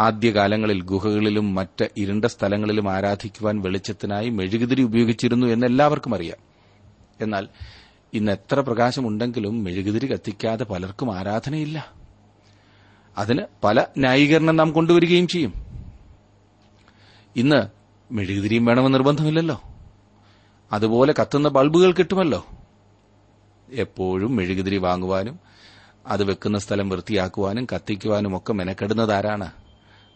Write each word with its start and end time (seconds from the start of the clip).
ആദ്യകാലങ്ങളിൽ 0.00 0.82
ഗുഹകളിലും 0.82 1.54
മറ്റ് 1.54 1.88
ഇരുണ്ട 1.96 2.24
സ്ഥലങ്ങളിലും 2.24 2.92
ആരാധിക്കുവാൻ 2.92 3.60
വെളിച്ചത്തിനായി 3.60 4.28
മെഴുകുതിരി 4.28 4.82
ഉപയോഗിച്ചിരുന്നു 4.82 5.46
എന്ന് 5.46 5.66
എല്ലാവർക്കും 5.66 6.14
അറിയാം. 6.14 6.36
എന്നാൽ 7.20 7.48
ഇന്ന് 8.14 8.32
എത്ര 8.32 8.60
പ്രകാശമുണ്ടെങ്കിലും 8.60 9.64
മെഴുകുതിരി 9.64 10.06
കത്തിക്കാതെ 10.06 10.64
പലർക്കും 10.64 11.18
ആരാധനയില്ല. 11.18 11.92
അതിന് 13.18 13.42
പല 13.64 13.84
ന്യായീകരണം 13.98 14.56
നാം 14.56 14.72
കൊണ്ടുവരികയും 14.72 15.28
ചെയ്യും. 15.28 15.52
ഇന്ന് 17.36 17.62
മെഴുകുതിരിയും 18.12 18.64
വേണമെന്ന് 18.64 18.94
നിർബന്ധമില്ലല്ലോ. 18.94 19.62
അതുപോലെ 20.72 21.14
കത്തുന്ന 21.20 21.48
ബൾബുകൾ 21.48 21.92
കിട്ടുമല്ലോ. 21.92 22.46
എപ്പോഴും 23.72 24.36
മെഴുകുതിരി 24.36 24.76
വാങ്ങുവാനും 24.76 25.40
അത് 26.06 26.24
വെക്കുന്ന 26.24 26.58
സ്ഥലം 26.58 26.88
വൃത്തിയാക്കുവാനും 26.88 27.66
കത്തിക്കുവാനും 27.74 28.36
ഒക്കെ 28.36 28.52
മെനക്കെടുന്നതാരാണ്? 28.52 29.50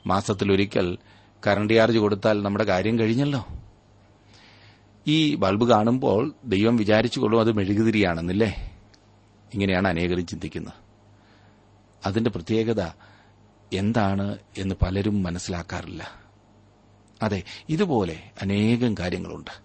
മാസത്തിലൊരിക്കൽ 0.07 0.99
കറണ്ട് 1.47 1.75
ചാർജ് 1.75 1.99
കൊടുത്താൽ 1.99 2.43
നമ്മുടെ 2.43 2.65
കാര്യം 2.65 2.99
കഴിഞ്ഞല്ലോ. 2.99 3.47
ഈ 5.07 5.35
ബൾബ് 5.35 5.69
കാണുമ്പോൾ 5.69 6.33
ദൈവം 6.45 6.77
വിചാരിച്ചുകൊള്ളും 6.77 7.41
അത് 7.41 7.53
മെഴുകുതിരിയാണെന്നില്ലേ? 7.53 8.79
ഇങ്ങനെയാണ് 9.55 9.89
അനേകരും 9.89 10.27
ചിന്തിക്കുന്നത്. 10.27 10.73
അതിന്റെ 12.07 12.31
പ്രത്യേകത 12.31 12.83
എന്താണ് 13.73 14.39
എന്ന് 14.59 14.75
പലരും 14.83 15.23
മനസ്സിലാക്കാറില്ല. 15.23 16.11
അതെ 17.23 17.43
ഇതുപോലെ 17.69 18.31
അനേകം 18.43 18.95
കാര്യങ്ങളുണ്ട്. 18.99 19.65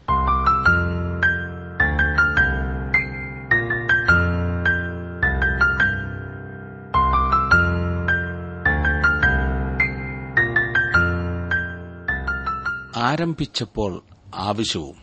ആരംഭിച്ചപ്പോൾ 13.11 14.03
ആവശ്യവും. 14.35 14.95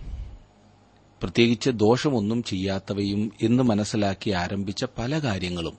പ്രത്യേകിച്ച് 1.23 1.70
ദോഷമൊന്നും 1.70 2.42
ചെയ്യാത്തവയും 2.42 3.33
എന്ന് 3.42 3.62
മനസ്സിലാക്കി 3.62 4.31
ആരംഭിച്ച 4.31 4.84
പല 4.98 5.19
കാര്യങ്ങളും. 5.19 5.78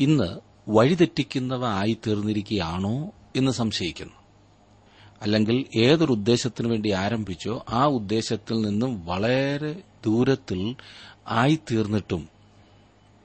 ഇന്ന് 0.00 0.38
വഴിതെറ്റിക്കുന്നവ 0.68 1.66
ആയിത്തീർന്നിരിക്കുകയാണോ 1.66 3.10
എന്ന് 3.36 3.52
സംശയിക്കുന്നു. 3.52 4.12
അല്ലെങ്കിൽ 5.22 5.64
ഏതൊരു 5.76 6.12
ഉദ്ദേശത്തിനു 6.12 6.68
വേണ്ടി 6.68 6.90
ആരംഭിച്ചോ 6.90 7.64
ആ 7.68 7.84
ഉദ്ദേശത്തിൽ 7.84 8.60
നിന്നും 8.60 9.06
വളരെ 9.06 9.82
ദൂരത്തിൽ 10.06 10.76
ആയിത്തീർന്നിട്ടും 11.28 12.28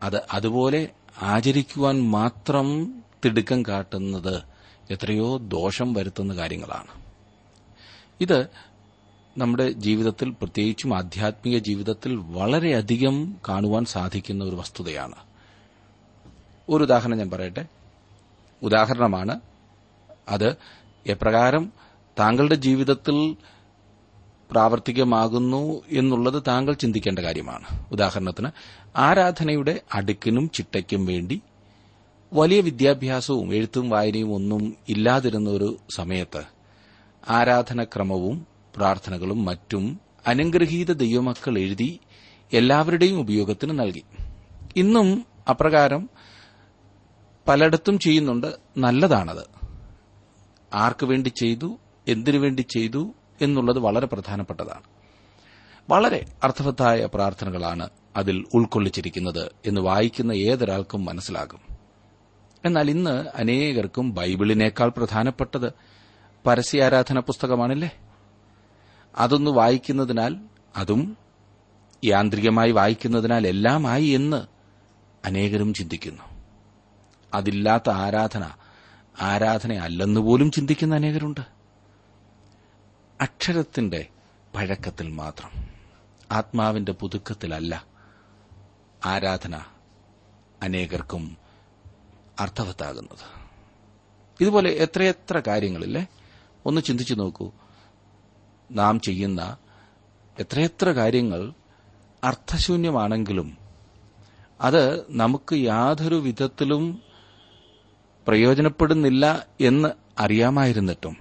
അത് 0.04 0.22
അതുപോലെ 0.31 0.90
ആചരിക്കുവാൻ 1.22 2.02
മാത്രം 2.02 2.94
തിടുക്കം 3.26 3.62
കാട്ടുന്നത് 3.62 4.42
എത്രയോ 4.92 5.38
ദോഷം 5.38 5.94
വരുത്തുന്ന 5.94 6.36
കാര്യങ്ങളാണ്. 6.36 7.09
ഇത് 8.22 8.47
നമ്മുടെ 9.38 9.72
ജീവിതത്തിൽ 9.72 10.30
പ്രത്യേകിച്ചും 10.30 10.97
ആധ്യാത്മിക 10.97 11.57
ജീവിതത്തിൽ 11.57 12.16
വളരെയധികം 12.16 13.35
കാണുവാൻ 13.50 13.85
സാധിക്കുന്ന 13.85 14.44
ഒരു 14.44 14.56
വസ്തുതയാണ്. 14.56 15.16
ഒരു 16.69 16.84
ഉദാഹരണം 16.84 17.18
ഞാൻ 17.18 17.30
പറയട്ടെ. 17.30 17.66
ഉദാഹരണമാണ് 18.63 19.40
അത് 20.30 20.56
എപ്രകാരം 21.07 21.74
താങ്കളുടെ 22.19 22.56
ജീവിതത്തിൽ 22.56 23.35
പ്രാവർത്തികമാകുന്നു 24.51 25.81
എന്നുള്ളത് 25.90 26.44
താങ്കൾ 26.47 26.74
ചിന്തിക്കേണ്ട 26.74 27.19
കാര്യമാണ്. 27.19 27.86
ഉദാഹരണത്തിന് 27.91 28.50
ആരാധനയുടെ 28.96 29.81
അടുക്കിനും 29.94 30.50
ചിട്ടയ്ക്കും 30.50 31.06
വേണ്ടി 31.06 31.41
വലിയ 32.34 32.62
വിദ്യാഭ്യാസവും 32.62 33.53
എഴുത്തും 33.53 33.90
വായനയും 33.90 34.34
ഒന്നും 34.34 34.78
ഇല്ലാതിരുന്ന 34.90 35.50
ഒരു 35.50 35.78
സമയത്ത് 35.96 36.59
ആരാധനക്രമവും 37.30 38.47
പ്രാർത്ഥനകളും 38.75 39.46
മറ്റും 39.46 40.00
അനുഗ്രഹീത 40.28 40.91
ദൈവമക്കൾ 40.91 41.59
എഴുതി 41.59 42.00
എല്ലാവരുടെയും 42.53 43.19
ഉപയോഗത്തിന് 43.19 43.80
നൽകി. 43.80 44.03
ഇന്നും 44.75 45.25
അപ്രകാരം 45.50 46.09
പലയിടത്തും 47.47 48.00
ചെയ്യുന്നുണ്ട്. 48.00 48.47
നല്ലതാണത്. 48.78 49.44
ആർക്കു 50.74 51.06
വേണ്ടി 51.06 51.30
ചെയ്തു? 51.30 51.80
എന്തിനു 52.07 52.38
വേണ്ടി 52.38 52.62
ചെയ്തു? 52.62 53.13
എന്നുള്ളത് 53.41 53.80
വളരെ 53.80 54.06
പ്രധാനപ്പെട്ടതാണ്. 54.06 54.84
വളരെ 55.90 56.25
അർത്ഥവത്തായ 56.44 57.09
പ്രാർത്ഥനകളാണ് 57.13 57.90
അതിൽ 58.16 58.46
ഉൾക്കൊള്ളിച്ചിരിക്കുന്നത് 58.53 59.51
എന്ന് 59.66 59.81
വായിക്കുന്ന 59.81 60.31
ഏതൊരാൾക്കും 60.31 61.06
മനസ്സിലാകും. 61.06 61.59
എന്നാൽ 62.66 62.90
ഇന്ന് 62.90 63.25
അനേകർക്കും 63.36 64.13
ബൈബിളിനേക്കാൾ 64.13 64.90
പ്രധാനപ്പെട്ടത് 64.90 65.74
പരസ്യാരാധന 66.46 67.20
പുസ്തകമാണല്ലേ? 67.20 68.00
അതൊന്ന് 69.18 69.52
വായിക്കുന്നതിനാൽ 69.52 70.36
അതും 70.76 71.18
യാന്ത്രികമായി 72.06 72.72
വായിക്കുന്നതിനാൽ 72.72 73.48
എല്ലാമായി 73.48 74.06
എന്ന് 74.06 74.48
അനേകരും 75.26 75.74
ചിന്തിക്കുന്നു. 75.74 76.24
അതില്ലാത്ത 77.34 77.90
ആരാധന 77.90 78.52
ആരാധന 79.22 79.74
അല്ലെന്നുപോലും 79.74 80.52
ചിന്തിക്കുന്ന 80.52 80.96
അനേകരുണ്ട്. 80.96 81.42
അക്ഷരത്തിന്റെ 83.22 84.08
പഴക്കത്തിൽ 84.56 85.10
മാത്രം 85.10 85.68
ആത്മാവിന്റെ 86.32 86.92
പുതുക്കത്തിലല്ല 86.92 87.86
ആരാധന 89.06 89.62
അനേകർക്കും 90.62 91.38
അർത്ഥവത്താകുന്നത്. 92.40 93.50
ഇതുപോലെ 94.42 94.70
എത്രയെത്ര 94.70 95.42
കാര്യങ്ങളില്ലേ? 95.48 96.08
ഒന്ന് 96.69 96.81
ചിന്തിച്ചു 96.81 97.13
നോക്കൂ. 97.13 97.52
നാം 98.72 99.00
ചെയ്യുന്ന 99.00 99.57
എത്രയെത്ര 100.40 100.90
കാര്യങ്ങൾ 100.90 101.53
അർത്ഥശൂന്യമാണെങ്കിലും 102.24 103.57
അത് 104.62 105.06
നമുക്ക് 105.09 105.56
യാതൊരു 105.56 106.16
വിധത്തിലും 106.16 107.02
പ്രയോജനപ്പെടുന്നില്ല 108.28 109.47
എന്ന് 109.62 109.90
അറിയാമായിരുന്നിട്ടും 110.19 111.18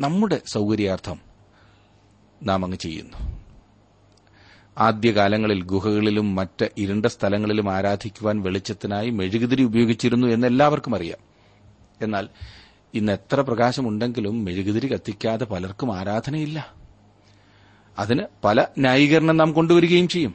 നമ്മുടെ 0.00 0.40
സൗകര്യാർത്ഥം 0.46 1.20
നാം 2.42 2.64
അങ്ങ് 2.64 2.78
ചെയ്യുന്നു. 2.78 3.42
ആദ്യകാലങ്ങളിൽ 4.78 5.62
ഗുഹകളിലും 5.62 6.34
മറ്റ് 6.34 6.68
ഇരുണ്ട 6.78 7.06
സ്ഥലങ്ങളിലും 7.06 7.74
ആരാധിക്കുവാൻ 7.74 8.42
വെളിച്ചത്തിനായി 8.42 9.10
മെഴുകുതിരി 9.10 9.62
ഉപയോഗിച്ചിരുന്നു 9.62 10.26
എന്ന് 10.26 10.46
എല്ലാവർക്കും 10.46 10.94
അറിയാം. 10.94 11.18
എന്നാൽ 12.00 12.28
ഇന്ന് 12.96 13.12
എത്ര 13.12 13.40
പ്രകാശമുണ്ടെങ്കിലും 13.40 14.44
മെഴുകുതിരി 14.44 14.86
കത്തിക്കാതെ 14.86 15.44
പലർക്കും 15.44 15.98
ആരാധനയില്ല. 15.98 16.74
അതിന് 17.98 18.22
പല 18.44 18.66
ന്യായീകരണം 18.78 19.36
നാം 19.36 19.52
കൊണ്ടുവരികയും 19.52 20.08
ചെയ്യും. 20.08 20.34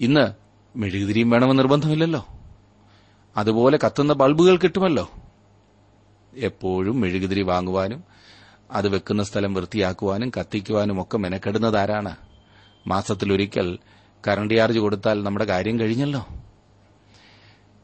ഇന്ന് 0.00 0.32
മെഴുകുതിരിയും 0.78 1.30
വേണമെന്ന് 1.30 1.58
നിർബന്ധമില്ലല്ലോ. 1.58 2.26
അതുപോലെ 3.36 3.78
കത്തുന്ന 3.84 4.12
ബൾബുകൾ 4.12 4.56
കിട്ടുമല്ലോ. 4.56 5.10
എപ്പോഴും 6.36 7.00
മെഴുകുതിരി 7.00 7.42
വാങ്ങുവാനും 7.42 8.04
അത് 8.70 8.88
വെക്കുന്ന 8.88 9.22
സ്ഥലം 9.22 9.54
വൃത്തിയാക്കുവാനും 9.54 10.32
കത്തിക്കുവാനും 10.40 11.02
ഒക്കെ 11.02 11.18
മെനക്കെടുന്നതാരാണ്? 11.18 12.16
മാസത്തിലൊരിക്കൽ 12.86 13.78
കറണ്ട് 14.28 14.54
ചാർജ് 14.54 14.78
കൊടുത്താൽ 14.78 15.22
നമ്മുടെ 15.22 15.44
കാര്യം 15.44 15.80
കഴിഞ്ഞല്ലോ. 15.80 16.26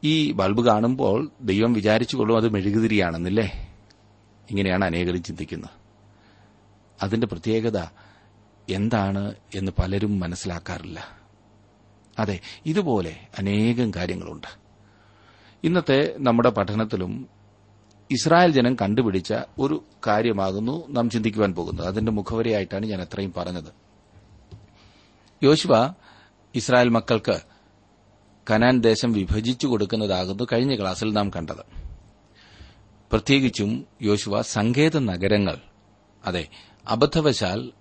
ഈ 0.06 0.32
ബൾബ് 0.32 0.64
കാണുമ്പോൾ 0.64 1.30
ദൈവം 1.40 1.72
വിചാരിച്ചുകൊള്ളും 1.72 2.36
അത് 2.36 2.48
മെഴുകുതിരിയാണെന്നില്ലേ? 2.48 3.74
ഇങ്ങനെയാണ് 4.50 4.84
അനേകരും 4.84 5.22
ചിന്തിക്കുന്നത്. 5.22 5.70
അതിന്റെ 7.02 7.26
പ്രത്യേകത 7.26 7.78
എന്താണ് 8.68 9.34
എന്ന് 9.54 9.72
പലരും 9.78 10.20
മനസ്സിലാക്കാറില്ല. 10.20 11.20
അതെ 12.18 12.40
ഇതുപോലെ 12.66 13.16
അനേകം 13.38 13.92
കാര്യങ്ങളുണ്ട്. 13.96 14.58
ഇന്നത്തെ 15.64 16.14
നമ്മുടെ 16.18 16.50
പഠനത്തിലും 16.50 17.28
ഇസ്രായേൽ 18.10 18.52
ജനം 18.52 18.74
കണ്ടുപിടിച്ച 18.74 19.34
ഒരു 19.58 19.84
കാര്യമാകുന്നു 20.06 20.88
നാം 20.88 21.10
ചിന്തിക്കുവാൻ 21.10 21.54
പോകുന്നത്. 21.54 21.86
അതിന്റെ 21.86 22.12
മുഖവരിയായിട്ടാണ് 22.12 22.86
ഞാൻ 22.86 23.02
അത്രയും 23.02 23.32
പറഞ്ഞത്. 23.36 23.72
യോശുവ 25.42 25.94
ഇസ്രായേൽ 26.54 26.88
മക്കൾക്ക് 26.88 27.55
കനാൻ 28.50 28.80
ദേശം 28.80 29.12
വിഭജിച്ചു 29.12 29.66
കൊടുക്കുന്നതാകുന്നു 29.66 30.46
കഴിഞ്ഞ 30.52 30.80
ക്ലാസ്സിൽ 30.80 31.12
നാം 31.12 31.30
കണ്ടത്. 31.30 31.86
പ്രത്യേകിച്ചും 33.10 33.86
യോശുവ 34.02 34.42
സങ്കേത 34.42 34.98
നഗരങ്ങൾ 34.98 35.56
അതെ 36.26 36.48
അബദ്ധവശാൽ 36.88 37.72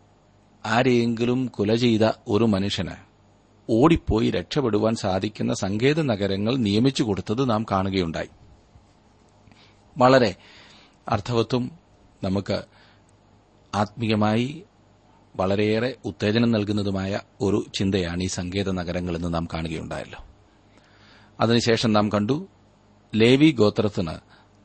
ആരെയെങ്കിലും 0.65 1.45
കൊല 1.45 1.75
ചെയ്ത 1.75 2.11
ഒരു 2.27 2.43
മനുഷ്യന് 2.43 2.91
ഓടിപ്പോയി 3.69 4.31
രക്ഷപ്പെടുവാൻ 4.31 4.95
സാധിക്കുന്ന 4.95 5.53
സങ്കേത 5.53 6.01
നഗരങ്ങൾ 6.01 6.55
നിയമിച്ചു 6.55 7.03
കൊടുത്തത് 7.03 7.49
നാം 7.49 7.65
കാണുകയുണ്ടായി. 7.71 8.27
വളരെ 9.97 10.35
അർത്ഥവത്വം 11.09 11.71
നമുക്ക് 12.23 12.63
ആത്മീയമായി 13.75 14.63
വളരെയേറെ 15.35 15.95
ഉത്തേജനം 16.05 16.51
നൽകുന്നതുമായ 16.51 17.19
ഒരു 17.41 17.65
ചിന്തയാണ് 17.77 18.23
ഈ 18.23 18.27
സങ്കേത 18.27 18.71
നഗരങ്ങളെന്ന് 18.71 19.33
നാം 19.33 19.47
കാണുകയുണ്ടായല്ലോ. 19.53 20.34
അതിനുശേഷം 21.39 21.93
നാം 21.93 22.09
കണ്ടു 22.09 22.47
ലേവി 23.15 23.51
ഗോത്രത്തിന് 23.51 24.11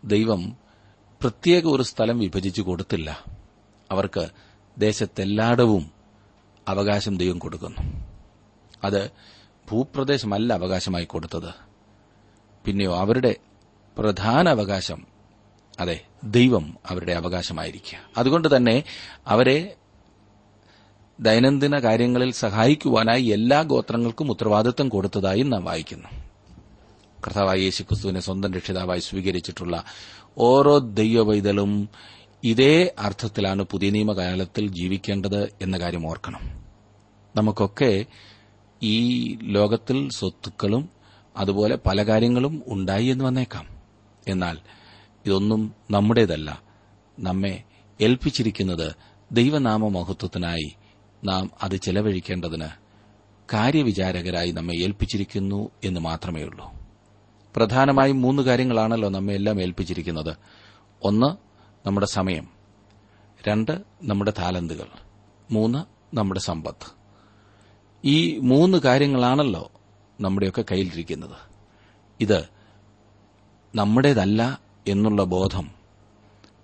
ദൈവം 0.05 0.57
പ്രത്യേക 1.21 1.67
ഒരു 1.67 1.83
സ്ഥലം 1.83 2.19
വിഭജിച്ചു 2.19 2.63
കൊടുത്തില്ല. 2.63 3.25
അവർക്ക് 3.91 4.29
ദേശത്തെല്ലായിടവും 4.79 5.91
അവകാശം 6.69 7.19
ദൈവം 7.19 7.39
കൊടുക്കുന്നു. 7.39 8.05
അത് 8.85 9.11
ഭൂപ്രദേശമല്ല 9.71 10.53
അവകാശമായി 10.53 11.05
കൊടുത്തത്. 11.05 11.55
പിന്നെയോ 12.65 12.97
അവരുടെ 12.97 13.37
പ്രധാന 13.99 14.49
അവകാശം 14.49 15.07
അതെ 15.81 16.05
ദൈവം 16.25 16.77
അവരുടെ 16.87 17.13
അവകാശമായിരിക്കുക. 17.13 17.99
അതുകൊണ്ട് 18.19 18.57
തന്നെ 18.57 18.85
അവരെ 19.27 19.77
ദൈനംദിന 21.21 21.79
കാര്യങ്ങളിൽ 21.79 22.33
സഹായിക്കുവാനായി 22.33 23.23
എല്ലാ 23.23 23.63
ഗോത്രങ്ങൾക്കും 23.63 24.31
ഉത്തരവാദിത്തം 24.31 24.89
കൊടുത്തതായും 24.89 25.51
നാം 25.51 25.65
വായിക്കുന്നു. 25.65 26.30
കർത്താവായ 27.27 27.59
യേശു 27.59 27.83
ക്രിസ്തുവിനെ 27.83 28.21
സ്വന്തം 28.21 28.55
രക്ഷിതാവായി 28.55 29.01
സ്വീകരിച്ചിട്ടുള്ള 29.01 29.85
ഓരോ 30.39 30.79
ദൈവവൈതലും 30.79 31.89
ഇതേ 32.45 32.95
അർത്ഥത്തിലാണ് 32.99 33.63
പുതിയ 33.63 33.91
നിയമകാലത്തിൽ 33.91 34.67
ജീവിക്കേണ്ടത് 34.69 35.53
എന്ന 35.63 35.79
കാര്യം 35.79 36.07
ഓർക്കണം. 36.07 36.65
നമുക്കൊക്കെ 37.37 38.07
ഈ 38.83 39.35
ലോകത്തിൽ 39.43 40.09
സ്വത്തുക്കളും 40.11 40.89
അതുപോലെ 41.37 41.79
പല 41.87 42.03
കാര്യങ്ങളും 42.03 42.63
ഉണ്ടായി 42.67 43.07
എന്ന് 43.07 43.25
വന്നേക്കാം. 43.25 43.67
എന്നാൽ 44.29 44.59
ഇതൊന്നും 45.27 45.75
നമ്മുടേതല്ല. 45.91 46.63
നമ്മെ 47.19 47.63
ഏൽപ്പിച്ചിരിക്കുന്നത് 48.01 48.95
ദൈവനാമ 49.33 49.89
മഹത്വത്തിനായി 49.89 50.73
നാം 51.25 51.51
അത് 51.63 51.77
ചെലവഴിക്കേണ്ടതിന് 51.77 52.69
കാര്യവിചാരകരായി 53.55 54.51
നമ്മെ 54.51 54.75
ഏൽപ്പിച്ചിരിക്കുന്നു 54.75 55.71
എന്ന് 55.85 56.01
മാത്രമേ 56.01 56.43
ഉള്ളൂ 56.43 56.80
പ്രധാനമായും 57.57 58.23
മൂന്ന് 58.23 58.43
കാര്യങ്ങളാണല്ലോ 58.43 59.09
നമ്മെ 59.09 59.35
എല്ലാം 59.35 59.61
ഏൽപ്പിച്ചിരിക്കുന്നത്. 59.63 60.37
ഒന്ന് 61.03 61.37
നമ്മുടെ 61.87 62.07
സമയം. 62.07 62.49
രണ്ട് 63.49 63.81
നമ്മുടെ 64.03 64.33
താലന്തുകൾ. 64.39 64.87
മൂന്ന് 65.51 65.85
നമ്മുടെ 66.17 66.41
സമ്പത്ത്. 66.41 66.91
ഈ 68.05 68.39
മൂന്ന് 68.39 68.79
കാര്യങ്ങളാണല്ലോ 68.79 69.71
നമ്മുടെയൊക്കെ 70.21 70.65
കയ്യിലിരിക്കുന്നത്. 70.71 71.37
ഇത് 72.21 72.49
നമ്മുടേതല്ല 73.75 74.61
എന്നുള്ള 74.89 75.25
ബോധം 75.25 75.71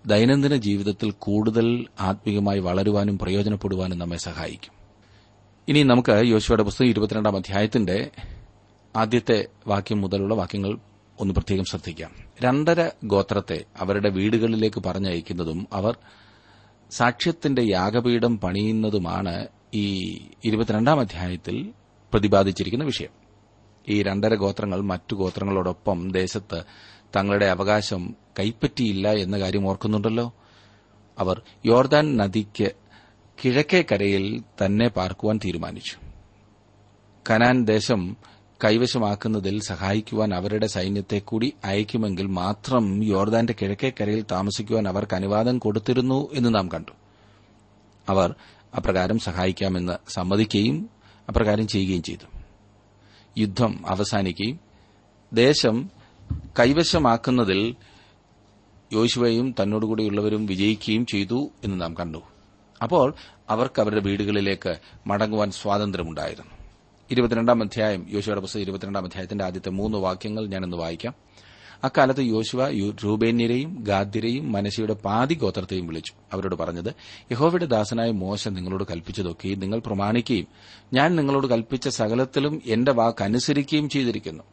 ദൈനംദിന 0.06 0.56
ജീവിതത്തിൽ 0.56 1.11
കൂടുതൽ 1.11 1.87
ആത്മീയമായി 2.00 2.59
വളരുവാനും 2.59 3.19
പ്രയോജനപ്പെടുവാനും 3.19 3.99
നമ്മെ 3.99 4.17
സഹായിക്കും. 4.17 4.73
ഇനി 5.69 5.82
നമുക്ക് 5.82 6.27
യോശുവയുടെ 6.27 6.62
പുസ്തകം 6.62 6.89
ഇരുപത്തിരണ്ടാം 6.89 7.37
അധ്യായത്തിന്റെ 7.37 8.11
ആദ്യത്തെ 8.96 9.46
വാക്യം 9.66 10.00
മുതലുള്ള 10.00 10.34
വാക്യങ്ങൾ 10.34 10.78
ഒന്ന് 11.20 11.34
പ്രത്യേകം 11.34 11.64
ശ്രദ്ധിക്കാം. 11.64 12.10
രണ്ടര 12.43 12.90
ഗോത്രത്തെ 13.04 13.64
അവരുടെ 13.81 14.10
വീടുകളിലേക്ക് 14.10 14.81
പറഞ്ഞയക്കുന്നതും 14.81 15.66
അവർ 15.72 15.98
സാക്ഷ്യത്തിന്റെ 16.90 17.62
യാഗപീഠം 17.62 18.38
പണിയുന്നതുമാണ് 18.38 19.48
ഈ 19.75 20.14
ഇരുപത്തിരണ്ടാം 20.44 21.00
അധ്യായത്തിൽ 21.00 21.72
പ്രതിപാദിച്ചിരിക്കുന്ന 22.12 22.84
വിഷയം. 22.84 23.08
ഈ 23.88 24.02
രണ്ടര 24.02 24.34
ഗോത്രങ്ങൾ 24.34 24.81
മറ്റു 24.81 25.14
ഗോത്രങ്ങളോടൊപ്പം 25.14 26.10
ദേശത്ത് 26.10 26.62
തങ്ങളുടെ 27.16 27.46
അവകാശം 27.46 28.16
കൈപ്പറ്റിയില്ല 28.38 29.12
എന്ന 29.12 29.38
കാര്യം 29.38 29.69
ഓർക്കുന്നുണ്ടല്ലോ? 29.69 30.32
അവർ 31.19 31.43
യോർദാൻ 31.66 32.16
നദിക്ക് 32.16 32.72
കിഴക്കേ 33.44 33.84
കരയിൽ 33.93 34.43
തന്നെ 34.64 34.88
പാർക്കുവാൻ 34.88 35.40
തീരുമാനിച്ചു. 35.44 35.96
കനാൻ 37.31 37.64
ദേശം 37.64 38.16
കൈവശമാക്കുന്നതിൽ 38.64 39.61
സഹായിക്കുവാൻ 39.61 40.35
അവരുടെ 40.35 40.67
സൈന്യത്തെ 40.67 41.19
കൂടി 41.19 41.53
അയക്കുമെങ്കിൽ 41.64 42.26
മാത്രം 42.26 43.05
യോർദാന്റെ 43.05 43.55
കിഴക്കേക്കരയിൽ 43.62 44.25
താമസിക്കുവാൻ 44.31 44.88
അവർക്ക് 44.88 45.14
അനുവാദം 45.14 45.58
കൊടുത്തിരുന്നു 45.58 46.29
എന്ന് 46.32 46.55
നാം 46.55 46.69
കണ്ടു. 46.69 46.93
അവർ 48.08 48.35
അപ്രകാരം 48.76 49.19
സഹായിക്കാമെന്ന് 49.19 49.93
സമ്മതിക്കുകയും 50.08 50.91
അപ്രകാരം 51.29 51.69
ചെയ്യുകയും 51.69 52.03
ചെയ്തു. 52.03 52.38
യുദ്ധം 53.38 53.85
അവസാനിക്കുകയും 53.87 54.61
ദേശം 55.32 55.91
കൈവശമാക്കുന്നതിൽ 56.58 57.75
യോശുവയും 58.93 59.55
തന്നോടുകൂടിയുള്ളവരും 59.62 60.47
വിജയിക്കുകയും 60.47 61.06
ചെയ്തു 61.06 61.50
എന്ന് 61.64 61.81
നാം 61.81 61.94
കണ്ടു. 61.94 62.19
അപ്പോൾ 62.82 63.14
അവർക്ക് 63.50 63.81
അവരുടെ 63.81 64.00
വീടുകളിലേക്ക് 64.00 64.76
മടങ്ങുവാൻ 65.06 65.50
സ്വാതന്ത്ര്യമുണ്ടായിരുന്നു. 65.50 66.56
ഇരുപത്തിരണ്ടാം 67.11 67.62
അധ്യായം 67.62 68.06
യോശുവയുടെ 68.11 68.41
പുസ്തകം 68.41 68.62
ഇരുപത്തിരണ്ടാം 68.62 69.05
അധ്യായത്തിന്റെ 69.05 69.44
ആദ്യത്തെ 69.44 69.70
മൂന്ന് 69.70 69.99
വാക്യങ്ങൾ 69.99 70.47
ഞാനൊന്ന് 70.47 70.76
വായിക്കാം. 70.76 71.14
അക്കാലത്ത് 71.85 72.20
യോശുവ 72.20 72.70
രൂപേന്യരെയും 73.05 73.85
ഗാദ്യരെയും 73.88 74.53
മനശിയുടെ 74.53 74.94
പാതി 74.94 75.35
ഗോത്രത്തെയും 75.35 75.87
വിളിച്ചു. 75.87 76.12
അവരോട് 76.32 76.55
പറഞ്ഞത് 76.55 76.94
യഹോവയുടെ 77.32 77.67
ദാസനായ 77.67 78.11
മോശ 78.11 78.49
നിങ്ങളോട് 78.49 78.85
കൽപ്പിച്ചതൊക്കെയും 78.91 79.61
നിങ്ങൾ 79.61 79.79
പ്രമാണിക്കുകയും 79.79 80.47
ഞാൻ 80.93 81.17
നിങ്ങളോട് 81.17 81.47
കൽപ്പിച്ച 81.47 81.88
സകലത്തിലും 81.88 82.62
എന്റെ 82.67 82.93
വാക്കനുസരിക്കുകയും 82.93 83.88
ചെയ്തിരിക്കുന്നു. 83.88 84.44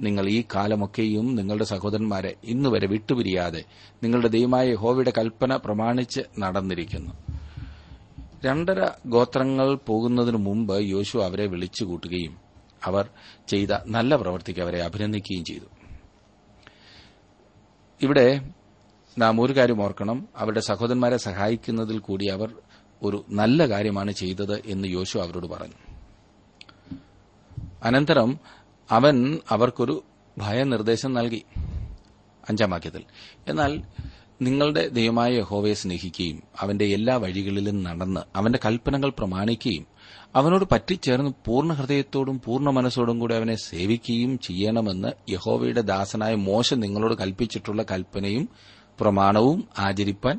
നിങ്ങൾ 0.00 0.28
ഈ 0.28 0.44
കാലമൊക്കെയും 0.54 1.34
നിങ്ങളുടെ 1.36 1.64
സഹോദരന്മാരെ 1.64 2.34
ഇന്നുവരെ 2.44 2.86
വിട്ടുപിരിയാതെ 2.86 3.64
നിങ്ങളുടെ 4.02 4.28
ദൈവമായ 4.28 4.68
യഹോവയുടെ 4.68 5.12
കൽപ്പന 5.18 5.56
പ്രമാണിച്ച് 5.56 6.20
നടന്നിരിക്കുന്നു. 6.38 7.12
രണ്ടര 8.44 8.90
ഗോത്രങ്ങൾ 9.06 9.74
പോകുന്നതിനു 9.74 10.36
മുമ്പ് 10.36 10.82
യോശു 10.82 11.18
അവരെ 11.18 11.46
വിളിച്ചുകൂട്ടുകയും 11.46 12.36
അവർ 12.84 13.08
ചെയ്ത 13.48 13.68
നല്ല 13.86 14.16
പ്രവൃത്തിക്ക് 14.16 14.60
അവരെ 14.60 14.82
അഭിനന്ദിക്കുകയും 14.82 15.44
ചെയ്തു. 15.44 15.64
ഇവിടെ 18.02 18.50
നാം 19.18 19.40
ഒരു 19.40 19.56
കാര്യം 19.56 19.82
ഓർക്കണം. 19.82 20.28
അവരുടെ 20.36 20.60
സഹോദരന്മാരെ 20.60 21.16
സഹായിക്കുന്നതിൽ 21.16 21.98
കൂടി 21.98 22.26
അവർ 22.26 22.54
ഒരു 23.02 23.24
നല്ല 23.30 23.68
കാര്യമാണ് 23.68 24.12
ചെയ്തത് 24.12 24.62
എന്ന് 24.66 24.88
യോശു 24.88 25.18
അവരോട് 25.18 25.46
പറഞ്ഞു. 25.46 25.74
അനന്തരം 27.82 28.38
അവൻ 28.90 29.38
അവർക്കൊരു 29.50 30.04
ഭയനിർദ്ദേശം 30.38 31.12
നൽകി 31.12 31.44
അഞ്ചാം 32.48 32.70
വാക്യത്തിൽ. 32.70 33.04
എന്നാൽ 33.48 33.82
നിങ്ങളുടെ 34.40 34.82
ദൈവമായ 34.96 35.30
യഹോവയെ 35.34 35.74
സ്നേഹിക്കുകയും 35.74 36.38
അവന്റെ 36.62 36.86
എല്ലാ 36.94 37.14
വഴികളിലും 37.16 37.76
നടന്ന് 37.84 38.22
അവന്റെ 38.36 38.58
കൽപ്പനകൾ 38.64 39.10
പ്രമാണിക്കുകയും 39.18 39.84
അവനോട് 40.34 40.64
പറ്റിച്ചേർന്ന് 40.70 41.30
പൂർണ 41.46 41.72
ഹൃദയത്തോടും 41.72 42.36
പൂർണ 42.44 42.68
മനസ്സോടും 42.70 43.16
കൂടി 43.20 43.34
അവനെ 43.34 43.56
സേവിക്കുകയും 43.64 44.32
ചെയ്യണമെന്ന് 44.42 45.10
യഹോവയുടെ 45.30 45.82
ദാസനായ 45.90 46.34
മോശ 46.46 46.74
നിങ്ങളോട് 46.82 47.14
കൽപ്പിച്ചിട്ടുള്ള 47.14 47.82
കൽപ്പനയും 47.92 48.46
പ്രമാണവും 48.98 49.58
ആചരിപ്പാൻ 49.80 50.36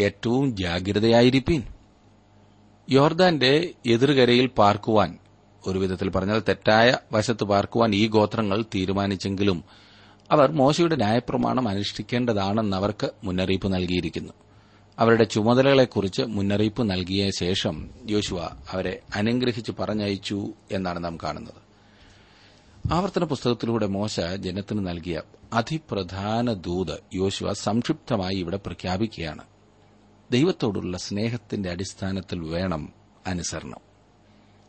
ഏറ്റവും 0.00 0.46
ജാഗ്രതയായിരിക്കീൻ 0.60 1.62
യോർദാന്റെ 2.88 3.52
എതിർകരയിൽ 3.86 4.46
പാർക്കുവാൻ 4.56 5.10
ഒരുവിധത്തിൽ 5.62 6.08
പറഞ്ഞാൽ 6.10 6.40
തെറ്റായ 6.46 6.90
വശത്ത് 7.12 7.44
പാർക്കുവാൻ 7.44 7.90
ഈ 7.94 8.04
ഗോത്രങ്ങൾ 8.08 8.58
തീരുമാനിച്ചെങ്കിലും 8.74 9.58
അവർ 10.30 10.52
മോശയുടെ 10.52 10.96
ന്യായപ്രമാണം 10.96 11.68
അനുഷ്ഠിക്കേണ്ടതാണെന്ന് 11.68 12.76
അവർക്ക് 12.76 13.10
മുന്നറിയിപ്പ് 13.24 13.72
നൽകിയിരിക്കുന്നു. 13.72 14.32
അവരുടെ 14.98 15.24
ചുമതലകളെക്കുറിച്ച് 15.24 16.22
മുന്നറിയിപ്പ് 16.22 16.90
നൽകിയ 16.90 17.30
ശേഷം 17.30 17.90
യോശുവ 18.10 18.48
അവരെ 18.70 19.00
അനുഗ്രഹിച്ച് 19.14 19.72
പറഞ്ഞയച്ചു 19.78 20.52
എന്നാണ് 20.72 21.04
നാം 21.04 21.16
കാണുന്നത്. 21.16 21.70
ആവർത്തന 22.92 23.24
പുസ്തകത്തിലൂടെ 23.24 23.86
മോശ 23.86 24.20
ജനത്തിന് 24.20 24.88
നൽകിയ 24.88 25.22
അതിപ്രധാന 25.52 26.52
ദൂത് 26.52 27.00
യോശുവ 27.14 27.52
സംക്ഷിപ്തമായി 27.52 28.36
ഇവിടെ 28.36 28.56
പ്രഖ്യാപിക്കുകയാണ്. 28.56 29.42
ദൈവത്തോടുള്ള 30.30 30.98
സ്നേഹത്തിന്റെ 30.98 31.70
അടിസ്ഥാനത്തിൽ 31.70 32.40
വേണം 32.40 32.92
അനുസരണം. 33.26 33.90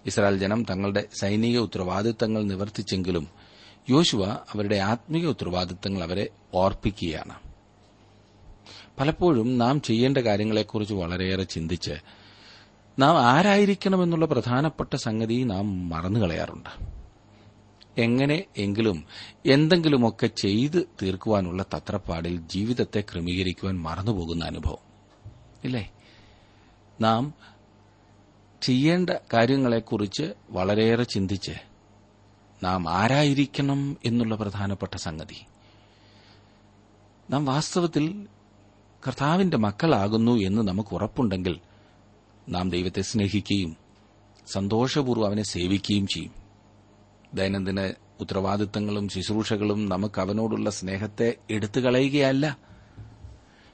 ഇസ്രായേൽ 0.06 0.38
ജനം 0.38 0.63
തങ്ങളുടെ 0.63 1.08
സൈനിക 1.22 1.58
ഉത്തരവാദിത്തങ്ങൾ 1.58 2.44
നിവർത്തിച്ചെങ്കിലും 2.44 3.40
യോശുവ 3.89 4.25
അവരുടെ 4.25 4.75
ആത്മീയ 4.75 5.25
ഉത്തരവാദിത്തങ്ങൾ 5.25 6.03
അവരെ 6.03 6.27
ഓർപ്പിക്കുകയാണ്. 6.53 7.33
പലപ്പോഴും 9.00 9.57
നാം 9.57 9.81
ചെയ്യേണ്ട 9.81 10.17
കാര്യങ്ങളെക്കുറിച്ച് 10.17 10.93
വളരെയേറെ 10.93 11.43
ചിന്തിച്ച് 11.43 11.91
നാം 13.00 13.17
ആരായിരിക്കണമെന്നുള്ള 13.17 14.25
പ്രധാനപ്പെട്ട 14.25 14.95
സംഗതി 14.95 15.43
നാം 15.43 15.89
മറന്നുകളയാറുണ്ട് 15.89 16.91
എങ്ങനെ 17.97 18.43
എങ്കിലും 18.57 19.05
എന്തെങ്കിലുമൊക്കെ 19.45 20.27
ചെയ്ത് 20.27 20.88
തീർക്കുവാനുള്ള 21.01 21.63
തത്രപ്പാടിൽ 21.63 22.38
ജീവിതത്തെ 22.38 23.01
ക്രമീകരിക്കുവാൻ 23.01 23.79
മറന്നുപോകുന്ന 23.79 24.45
അനുഭവം. 24.45 24.77
ഇല്ലേ? 25.63 25.91
നാം 27.01 27.33
ചെയ്യേണ്ട 28.61 29.09
കാര്യങ്ങളെക്കുറിച്ച് 29.33 30.33
വളരെയേറെ 30.50 31.03
ചിന്തിച്ച് 31.03 31.70
നാം 32.63 32.89
ആരായിരിക്കണം 32.89 33.98
എന്നുള്ള 34.06 34.36
പ്രധാനപ്പെട്ട 34.36 34.96
സംഗതി. 34.96 35.46
നാം 37.30 37.46
വാസ്തവത്തിൽ 37.46 38.27
കർത്താവിന്റെ 39.08 39.58
മക്കളാകുന്നു 39.58 40.32
എന്ന് 40.32 40.62
നമുക്ക് 40.62 40.94
ഉറപ്പുണ്ടെങ്കിൽ 40.94 41.60
നാം 42.50 42.70
ദൈവത്തെ 42.70 43.01
സ്നേഹിക്കുകയും 43.01 43.77
സന്തോഷപൂർവം 44.48 45.25
അവനെ 45.25 45.44
സേവിക്കുകയും 45.44 46.08
ചെയ്യും. 46.08 46.32
ദൈനംദിന 47.34 47.88
ഉത്തരവാദിത്തങ്ങളും 48.20 49.10
ശുശ്രൂഷകളും 49.10 49.89
നമുക്ക് 49.89 50.22
അവനോടുള്ള 50.22 50.70
സ്നേഹത്തെ 50.70 51.36
എടുത്തു 51.50 51.80
കളയുകയല്ല. 51.80 52.58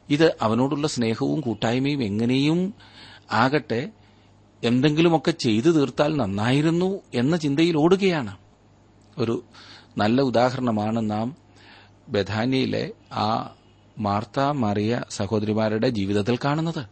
ഇത് 0.10 0.36
അവനോടുള്ള 0.42 0.88
സ്നേഹവും 0.88 1.42
കൂട്ടായ്മയും 1.42 2.04
എങ്ങനെയും 2.04 2.74
ആകട്ടെ 3.32 3.92
എന്തെങ്കിലുമൊക്കെ 4.64 5.32
ചെയ്തു 5.32 5.70
തീർത്താൽ 5.70 6.18
നന്നായിരുന്നു 6.18 7.00
എന്ന 7.14 7.38
ചിന്തയിൽ 7.38 7.78
ഓടുകയാണ്. 7.78 8.38
ഒരു 9.18 9.44
നല്ല 9.98 10.22
ഉദാഹരണമാണ് 10.22 11.12
നാം 11.12 11.36
ബഥാനിയിലെ 12.10 12.92
ആ 13.14 13.56
മാർത്ത 14.00 14.40
മറിയ 14.40 15.02
സഹോദരിമാരുടെ 15.10 15.90
ജീവിതത്തിൽ 15.90 16.40
കാണുന്നത്. 16.46 16.86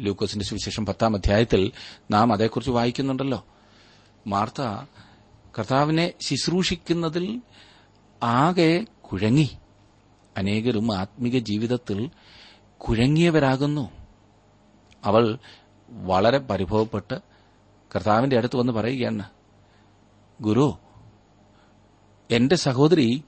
ലൂക്കോസിന്റെ 0.00 0.44
സുവിശേഷം 0.44 0.86
പത്താം 0.86 1.16
അധ്യായത്തിൽ 1.16 1.72
നാം 2.10 2.32
അതേക്കുറിച്ച് 2.32 2.70
വായിക്കുന്നുണ്ടല്ലോ. 2.70 3.44
മാർത്ത 4.26 4.86
കർത്താവിനെ 5.58 6.12
ശുശ്രൂഷിക്കുന്നതിൽ 6.20 7.42
ആകെ 8.22 8.84
കുഴങ്ങി. 9.00 9.58
അനേകരും 10.36 10.96
ആത്മീക 10.96 11.38
ജീവിതത്തിൽ 11.38 12.10
കുഴങ്ങിയവരാകുന്നു. 12.78 13.90
അവൾ 15.04 15.38
വളരെ 15.90 16.38
പരിഭവപ്പെട്ട് 16.38 17.20
കർത്താവിന്റെ 17.96 18.36
അടുത്ത് 18.36 18.56
വന്ന് 18.56 18.72
പറയുകയാണ് 18.72 19.24
ഗുരു 20.40 20.78
എന്റെ 22.32 22.56
സഹോദരി 22.56 23.24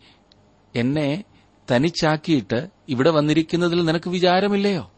എന്നെ 0.74 1.24
തനിച്ചാക്കിയിട്ട് 1.70 2.68
ഇവിടെ 2.88 3.10
വന്നിരിക്കുന്നതിൽ 3.10 3.84
നിനക്ക് 3.84 4.10
വിചാരമില്ലയോ? 4.10 4.92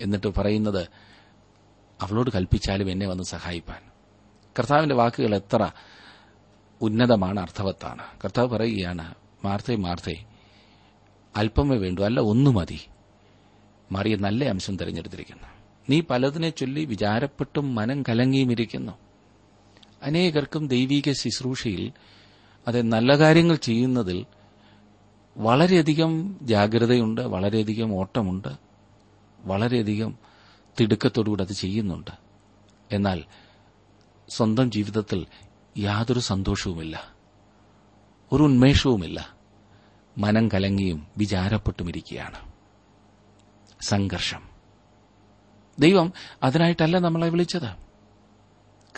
എന്നിട്ട് 0.00 0.26
പറയുന്നത് 0.26 0.88
അവളോട് 2.00 2.30
കൽപ്പിച്ചാലും 2.30 2.90
എന്നെ 2.90 3.06
വന്ന് 3.06 3.22
സഹായിപ്പാൻ. 3.22 3.82
കർത്താവിന്റെ 4.58 4.94
വാക്കുകൾ 4.94 5.34
എത്ര 5.34 5.70
ഉന്നതമാണ് 6.80 7.40
അർത്ഥവത്താണ്. 7.40 8.02
കർത്താവ് 8.24 8.48
പറയുകയാണ് 8.48 9.14
മാർത്തേ 9.44 9.76
മാർത്തേ 9.76 10.24
അല്പമേ 11.36 11.76
വേണ്ടു 11.76 12.00
അല്ല 12.00 12.20
ഒന്നു 12.20 12.50
മതി. 12.50 12.80
മറിയ 13.92 14.16
നല്ല 14.16 14.44
അംശം 14.44 14.76
തിരഞ്ഞെടുത്തിരിക്കുന്നു. 14.76 15.48
നീ 15.90 16.00
പലതിനെ 16.00 16.50
ചൊല്ലി 16.50 16.84
വിചാരപ്പെട്ടും 16.84 17.74
മനം 17.74 18.02
കലങ്ങിയും 18.02 18.52
ഇരിക്കുന്നു 18.52 18.92
അനേകർക്കും 20.02 20.68
ദൈവീക 20.68 21.12
ശുശ്രൂഷയിൽ 21.12 21.92
അത് 22.68 22.82
നല്ല 22.82 23.18
കാര്യങ്ങൾ 23.18 23.56
ചെയ്യുന്നതിൽ 23.56 24.26
വളരെയധികം 25.36 26.38
ജാഗ്രതയുണ്ട് 26.42 27.20
വളരെയധികം 27.20 27.94
ഓട്ടമുണ്ട് 27.94 28.48
വളരെയധികം 29.40 30.18
തിടുക്കത്തോടുകൂടി 30.80 31.44
അത് 31.44 31.52
ചെയ്യുന്നുണ്ട്. 31.52 32.10
എന്നാൽ 32.92 33.24
സ്വന്തം 34.28 34.70
ജീവിതത്തിൽ 34.70 35.26
യാതൊരു 35.78 36.18
സന്തോഷവുമില്ല 36.18 37.14
ഒരു 38.32 38.42
ഉന്മേഷവുമില്ല. 38.42 39.34
മനം 40.18 40.48
കലങ്ങിയും 40.48 41.06
വിചാരപ്പെട്ടുമിരിക്കുകയാണ്. 41.16 42.52
സംഘർഷം. 43.80 44.42
ദൈവം 45.78 46.12
അതിനായിട്ടല്ല 46.42 46.98
നമ്മളെ 46.98 47.28
വിളിച്ചത്. 47.28 47.90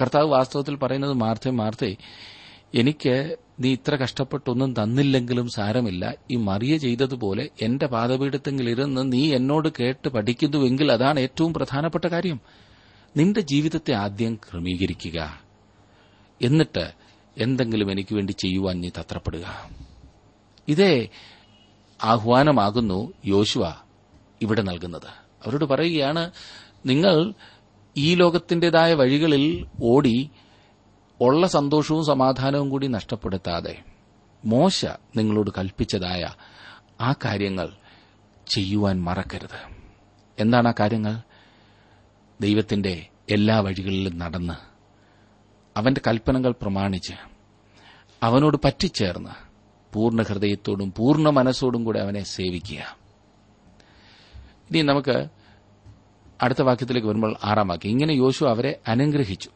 കർത്താവ് 0.00 0.28
വാസ്തവത്തിൽ 0.28 0.76
പറയുന്നത് 0.76 1.12
മാർത്തേ 1.12 1.50
മാർത്തേ 1.50 1.96
എനിക്ക് 2.74 3.36
നീ 3.60 3.72
ഇത്ര 3.72 3.96
കഷ്ടപ്പെട്ടൊന്നും 3.96 4.72
തന്നില്ലെങ്കിലും 4.72 5.48
സാരമില്ല. 5.48 6.14
ഈ 6.30 6.36
മറിയ 6.36 6.76
ചെയ്തതുപോലെ 6.76 7.48
എന്റെ 7.62 7.86
പാദപീഠത്തെങ്കിൽ 7.86 8.70
ഇരുന്ന് 8.70 9.12
നീ 9.12 9.34
എന്നോട് 9.34 9.68
കേട്ട് 9.80 10.08
പഠിക്കുന്നുവെങ്കിൽ 10.08 10.92
അതാണ് 10.92 11.20
ഏറ്റവും 11.20 11.54
പ്രധാനപ്പെട്ട 11.54 12.04
കാര്യം. 12.04 12.40
നിന്റെ 13.16 13.40
ജീവിതത്തെ 13.40 13.92
ആദ്യം 13.92 14.34
ക്രമീകരിക്കുക. 14.34 15.42
എന്നിട്ട് 16.42 16.92
എന്തെങ്കിലും 17.38 17.90
എനിക്ക് 17.90 18.14
വേണ്ടി 18.14 18.32
ചെയ്യുവാൻ 18.32 18.80
നീ 18.80 18.88
തത്രപ്പെടുക. 18.88 19.70
ഇതേ 20.68 21.08
ആഹ്വാനമാകുന്നു 22.04 23.12
യോശുവ 23.26 23.72
ഇവിടെ 24.42 24.62
നൽകുന്നത്. 24.62 25.06
അവരോട് 25.46 25.64
പറയുകയാണ് 25.64 26.30
നിങ്ങൾ 26.86 27.32
ഈ 27.96 28.14
ലോകത്തിന്റേതായ 28.14 28.94
വഴികളിൽ 28.94 29.66
ഓടി 29.82 30.30
ഉള്ള 31.20 31.46
സന്തോഷവും 31.46 32.04
സമാധാനവും 32.04 32.70
കൂടി 32.70 32.86
നഷ്ടപ്പെടുത്താതെ 32.86 33.82
മോശ 34.44 34.86
നിങ്ങളോട് 35.16 35.50
കൽപ്പിച്ചതായ 35.58 36.28
ആ 37.00 37.14
കാര്യങ്ങൾ 37.24 37.72
ചെയ്യുവാൻ 38.46 39.02
മറക്കരുത്. 39.02 39.76
എന്താണ് 40.38 40.68
ആ 40.68 40.74
കാര്യങ്ങൾ? 40.80 41.20
ദൈവത്തിന്റെ 42.40 43.06
എല്ലാ 43.30 43.60
വഴികളിലും 43.60 44.18
നടന്ന് 44.18 44.52
അവന്റെ 45.76 46.00
കൽപ്പനകൾ 46.06 46.54
പ്രമാണിച്ച് 46.62 47.12
അവനോട് 48.22 48.56
പറ്റിച്ചേർന്ന് 48.64 49.30
പൂർണ 49.94 50.22
ഹൃദയത്തോടും 50.22 50.92
പൂർണ 50.96 51.28
മനസ്സോടും 51.28 51.84
കൂടെ 51.84 52.00
അവനെ 52.00 52.22
സേവിക്കുക. 52.22 52.96
ഇനി 54.70 54.82
നമുക്ക് 54.82 55.28
അടുത്ത 56.42 56.62
വാക്യത്തിലേക്ക് 56.62 57.08
വരുമ്പോൾ 57.08 57.36
ആറാം 57.44 57.68
വാക്യം. 57.68 57.90
ഇങ്ങനെ 57.90 58.12
യോശു 58.12 58.44
അവരെ 58.44 58.80
അനുഗ്രഹിച്ചു 58.88 59.50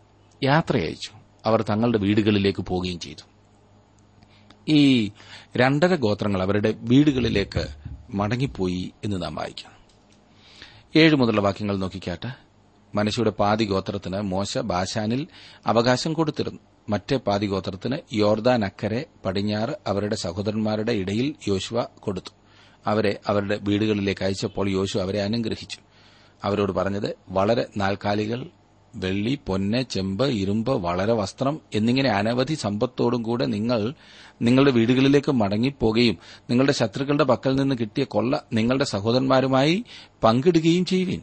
യാത്രയയച്ചു. 0.44 1.15
അവർ 1.46 1.62
തങ്ങളുടെ 1.62 1.98
വീടുകളിലേക്ക് 1.98 2.62
പോവുകയും 2.62 3.00
ചെയ്തു. 3.00 3.24
ഈ 4.68 5.10
രണ്ടര 5.56 5.94
ഗോത്രങ്ങൾ 5.94 6.42
അവരുടെ 6.42 6.74
വീടുകളിലേക്ക് 6.78 7.66
മടങ്ങിപ്പോയി 8.10 8.92
എന്ന് 9.04 9.22
നാം 9.22 9.34
വായിക്കാം. 9.34 9.72
ഏഴ് 10.96 11.16
മുതലുള്ള 11.16 11.40
വാക്യങ്ങൾ 11.40 11.76
നോക്കിക്കാട്ടെ. 11.76 12.32
മനുഷ്യരുടെ 12.94 13.30
പാതി 13.30 13.64
ഗോത്രത്തിന് 13.64 14.20
മോശ 14.20 14.58
ബാശാനിൽ 14.58 15.26
അവകാശം 15.66 16.12
കൊടുത്തിരുന്നു. 16.12 16.60
മറ്റേ 16.88 17.16
പാതി 17.16 17.46
ഗോത്രത്തിന് 17.46 17.98
യോർദാൻ 18.12 18.64
അക്കരെ 18.64 19.04
പടിഞ്ഞാറ് 19.24 19.70
അവരുടെ 19.86 20.16
സഹോദരന്മാരുടെ 20.16 20.92
ഇടയിൽ 20.92 21.34
യോശുവ 21.48 21.82
കൊടുത്തു. 21.82 22.30
അവരെ 22.86 23.20
അവരുടെ 23.26 23.58
വീടുകളിലേക്ക് 23.62 24.24
അയച്ചപ്പോൾ 24.24 24.68
യോശു 24.68 24.98
അവരെ 24.98 25.22
അനുഗ്രഹിച്ചു. 25.22 25.78
അവരോട് 26.44 26.72
പറഞ്ഞത് 26.72 27.16
വളരെ 27.28 27.66
നാൽക്കാലികൾ 27.76 28.46
വെള്ളി 28.96 29.38
പൊന്ന് 29.46 29.82
ചെമ്പ് 29.90 30.26
ഇരുമ്പ് 30.26 30.72
വളരെ 30.72 31.12
വസ്ത്രം 31.12 31.60
എന്നിങ്ങനെ 31.74 32.10
അനവധി 32.10 32.54
സമ്പത്തോടും 32.54 33.22
കൂടെ 33.22 33.46
നിങ്ങൾ 33.46 33.94
നിങ്ങളുടെ 34.42 34.70
വീടുകളിലേക്ക് 34.70 35.32
മടങ്ങിപ്പോകുകയും 35.32 36.18
നിങ്ങളുടെ 36.50 36.72
ശത്രുക്കളുടെ 36.72 37.24
പക്കൽ 37.24 37.56
നിന്ന് 37.56 37.74
കിട്ടിയ 37.80 38.04
കൊള്ള 38.04 38.44
നിങ്ങളുടെ 38.52 38.84
സഹോദരന്മാരുമായി 38.84 39.84
പങ്കിടുകയും 40.24 40.84
ചെയ്യുവിൻ. 40.84 41.20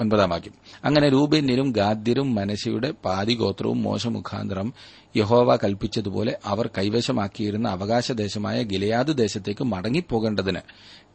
ഒൻപതാം 0.00 0.30
വാക്യം. 0.30 0.52
അങ്ങനെ 0.84 1.08
രൂപന്യരും 1.08 1.72
ഗാദ്യരും 1.72 2.34
മനശയുടെ 2.34 2.94
പാതിഗോത്രവും 3.04 3.82
മോശമുഖാന്തരം 3.82 4.72
യഹോവ 5.16 5.56
കൽപ്പിച്ചതുപോലെ 5.56 6.38
അവർ 6.44 6.70
കൈവശമാക്കിയിരുന്ന 6.78 7.68
അവകാശദേശമായ 7.68 8.62
ഗിലയാദ് 8.62 9.18
ദേശത്തേക്ക് 9.18 9.64
മടങ്ങിപ്പോകേണ്ടതിന് 9.64 10.60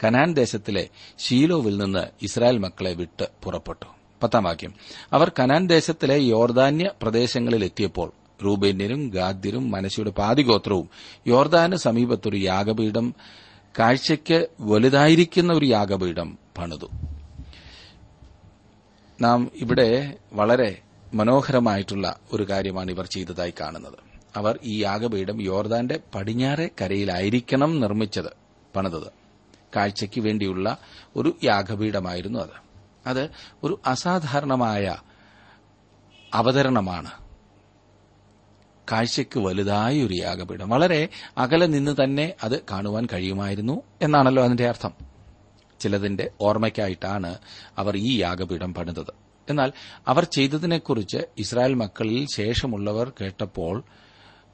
കനാൻ 0.03 0.33
ദേശത്തിലെ 0.33 0.89
ഷീലോവിൽ 1.19 1.77
നിന്ന് 1.77 2.07
ഇസ്രായേൽ 2.21 2.57
മക്കളെ 2.57 2.93
വിട്ട് 2.93 3.25
പുറപ്പെട്ടു. 3.43 4.02
പത്താം 4.24 4.43
വാക്യം. 4.43 4.74
അവർ 5.13 5.32
കനാൻ 5.39 5.67
ദേശത്തിലെ 5.67 6.17
യോർദാന്യ 6.17 6.91
പ്രദേശങ്ങളിൽ 7.01 7.63
എത്തിയപ്പോൾ 7.63 8.12
റൂബേന്യരും 8.46 9.10
ഗാദ്യരും 9.10 9.72
മനസ്സിയുടെ 9.72 10.10
പാതിഗോത്രവും 10.10 10.89
യോർദാന് 11.27 11.75
സമീപത്തൊരു 11.75 12.38
യാഗപീഠം 12.38 13.15
കാഴ്ചയ്ക്ക് 13.79 14.48
വലുതായിരിക്കുന്ന 14.62 15.53
ഒരു 15.53 15.65
യാഗപീഠം 15.65 16.38
പണിതു. 16.58 16.86
നാം 19.22 19.51
ഇവിടെ 19.55 20.13
വളരെ 20.34 20.82
മനോഹരമായിട്ടുള്ള 21.13 22.20
ഒരു 22.34 22.43
കാര്യമാണ് 22.43 22.91
ഇവർ 22.91 23.05
ചെയ്തതായി 23.05 23.53
കാണുന്നത്. 23.62 23.93
അവർ 24.36 24.60
ഈ 24.63 24.82
യാഗപീഠം 24.82 25.41
യോർദാന്റെ 25.41 26.00
പടിഞ്ഞാറെ 26.15 26.70
കരയിലായിരിക്കണം 26.82 27.79
നിർമ്മിച്ചത് 27.79 28.32
പണിതത്. 28.75 29.08
കാഴ്ചയ്ക്ക് 29.75 30.22
വേണ്ടിയുള്ള 30.22 30.77
ഒരു 31.15 31.36
യാഗപീഠമായിരുന്നു 31.43 32.39
അത്. 32.39 32.72
അത് 33.05 33.29
ഒരു 33.63 33.79
അസാധാരണമായ 33.86 34.98
അവതരണമാണ്. 36.33 37.12
കാഴ്ചയ്ക്ക് 38.91 39.39
വലുതായ 39.39 40.03
ഒരു 40.03 40.13
യാഗപീഠം. 40.13 40.69
വളരെ 40.69 41.10
അകലെ 41.38 41.65
നിന്ന് 41.65 42.03
തന്നെ 42.03 42.33
അത് 42.43 42.62
കാണുവാൻ 42.62 43.07
കഴിയുമായിരുന്നു 43.13 43.81
എന്നാണല്ലോ 44.01 44.43
അതിന്റെ 44.43 44.67
അർത്ഥം. 44.67 44.93
ചിലതിന്റെ 45.79 46.31
ഓർമ്മയ്ക്കായിട്ടാണ് 46.41 47.38
അവർ 47.77 47.98
ഈ 47.98 48.19
യാഗപീഠം 48.19 48.74
പണിതത്. 48.74 49.13
എന്നാൽ 49.50 49.72
അവർ 50.07 50.24
ചെയ്തതിനെക്കുറിച്ച് 50.24 51.17
ഇസ്രായേൽ 51.38 51.74
മക്കളിൽ 51.74 52.27
ശേഷമുള്ളവർ 52.36 53.12
കേട്ടപ്പോൾ 53.22 53.83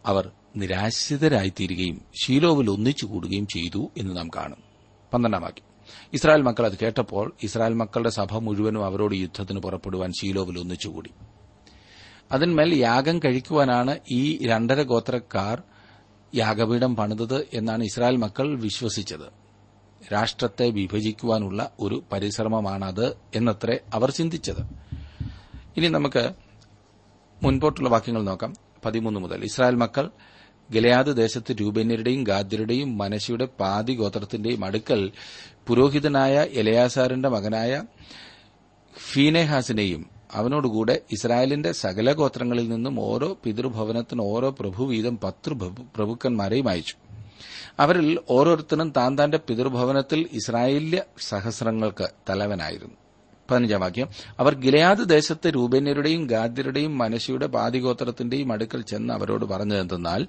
അവർ 0.05 0.31
നിരാശിതരായിത്തീരുകയും 0.57 2.01
ശീലോവിൽ 2.23 2.69
ഒന്നിച്ചുകൂടുകയും 2.69 3.47
ചെയ്തു 3.47 3.91
എന്ന് 3.97 4.17
നാം 4.17 4.27
കാണും. 4.27 4.63
പന്ത്രണ്ടാം 5.13 5.41
വാക്യം. 5.41 5.68
ഇസ്രായേൽ 6.13 6.41
മക്കൾ 6.41 6.65
അത് 6.65 6.77
കേട്ടപ്പോൾ 6.81 7.33
ഇസ്രായേൽ 7.43 7.73
മക്കളുടെ 7.73 8.09
സഭ 8.09 8.37
മുഴുവനും 8.37 8.85
അവരോട് 8.85 9.15
യുദ്ധത്തിന് 9.15 9.59
പുറപ്പെടുവാൻ 9.59 10.11
ശീലോവിൽ 10.21 10.59
ഒന്നിച്ചുകൂടി 10.59 11.09
അതിന്മേൽ 12.31 12.75
യാഗം 12.75 13.19
കഴിക്കുവാനാണ് 13.19 13.99
ഈ 14.11 14.47
രണ്ടര 14.47 14.81
ഗോത്രക്കാർ 14.81 15.63
യാഗപീഠം 16.35 16.95
പണിതത് 16.95 17.47
എന്നാണ് 17.53 17.83
ഇസ്രായേൽ 17.83 18.15
മക്കൾ 18.15 18.59
വിശ്വസിച്ചത്. 18.59 19.39
രാഷ്ട്രത്തെ 20.13 20.69
വിഭജിക്കുവാനുള്ള 20.69 21.71
ഒരു 21.79 22.03
പരിശ്രമമാണത് 22.11 23.17
എന്നത്രേ 23.35 23.79
അവർ 23.93 24.11
ചിന്തിച്ചത്. 24.11 24.61
ഇനി 25.77 25.87
നമുക്ക് 25.87 26.31
മുൻപോട്ടുള്ള 27.43 27.89
വാക്യങ്ങൾ 27.89 28.23
നോക്കാം. 28.23 28.53
പതിമൂന്ന് 28.85 29.19
മുതൽ. 29.19 29.43
ഇസ്രായേൽ 29.43 29.75
മക്കൾ 29.75 30.09
ഗലയാദ് 30.71 31.17
ദേശത്ത് 31.17 31.55
രൂപന്യരുടെയും 31.61 32.23
ഗാദ്യരുടെയും 32.23 32.97
മനശിയുടെ 32.97 33.45
പാതി 33.45 33.93
ഗോത്രത്തിന്റെയും 33.93 34.65
അടുക്കൽ 34.65 35.11
പുരോഹിതനായ 35.69 36.45
എലയാസാറിന്റെ 36.51 37.29
മകനായ 37.29 37.83
ഫീനെഹാസിനെയും 39.11 40.09
അവനോടുകൂടെ 40.33 41.01
ഇസ്രായേലിന്റെ 41.11 41.71
സകല 41.71 42.13
ഗോത്രങ്ങളിൽ 42.13 42.69
നിന്നും 42.69 42.99
ഓരോ 42.99 43.37
പിതൃഭവനത്തിന് 43.43 44.21
ഓരോ 44.21 44.49
പ്രഭു 44.59 44.83
വീതം 44.83 45.19
പത്ത് 45.19 45.49
പ്രഭുക്കന്മാരെയും 45.95 46.69
അയച്ചു. 46.69 46.95
അവരിൽ 47.79 48.19
ഓരോരുത്തരും 48.29 48.93
താൻ 48.97 49.17
തന്റെ 49.23 49.39
പിതൃഭവനത്തിൽ 49.47 50.29
ഇസ്രായേല്യ 50.33 51.03
സഹസ്രങ്ങൾക്ക് 51.19 52.09
തലവനായിരുന്നു. 52.29 53.08
പതിനഞ്ചാം 53.51 53.81
വാക്യം. 53.81 54.07
അവർ 54.39 54.55
ഗിലയാദ് 54.55 55.09
ദേശത്തെ 55.09 55.49
രൂപന്യരുടെയും 55.49 56.27
ഗാദ്യരുടെയും 56.27 56.97
മനശിയുടെ 56.97 57.47
പാതിഗോത്രത്തിന്റെയും 57.47 58.51
അടുക്കൽ 58.51 58.81
ചെന്ന് 58.81 59.13
അവരോട് 59.13 59.45
പറഞ്ഞതെന്തെന്നാൽ 59.45 60.27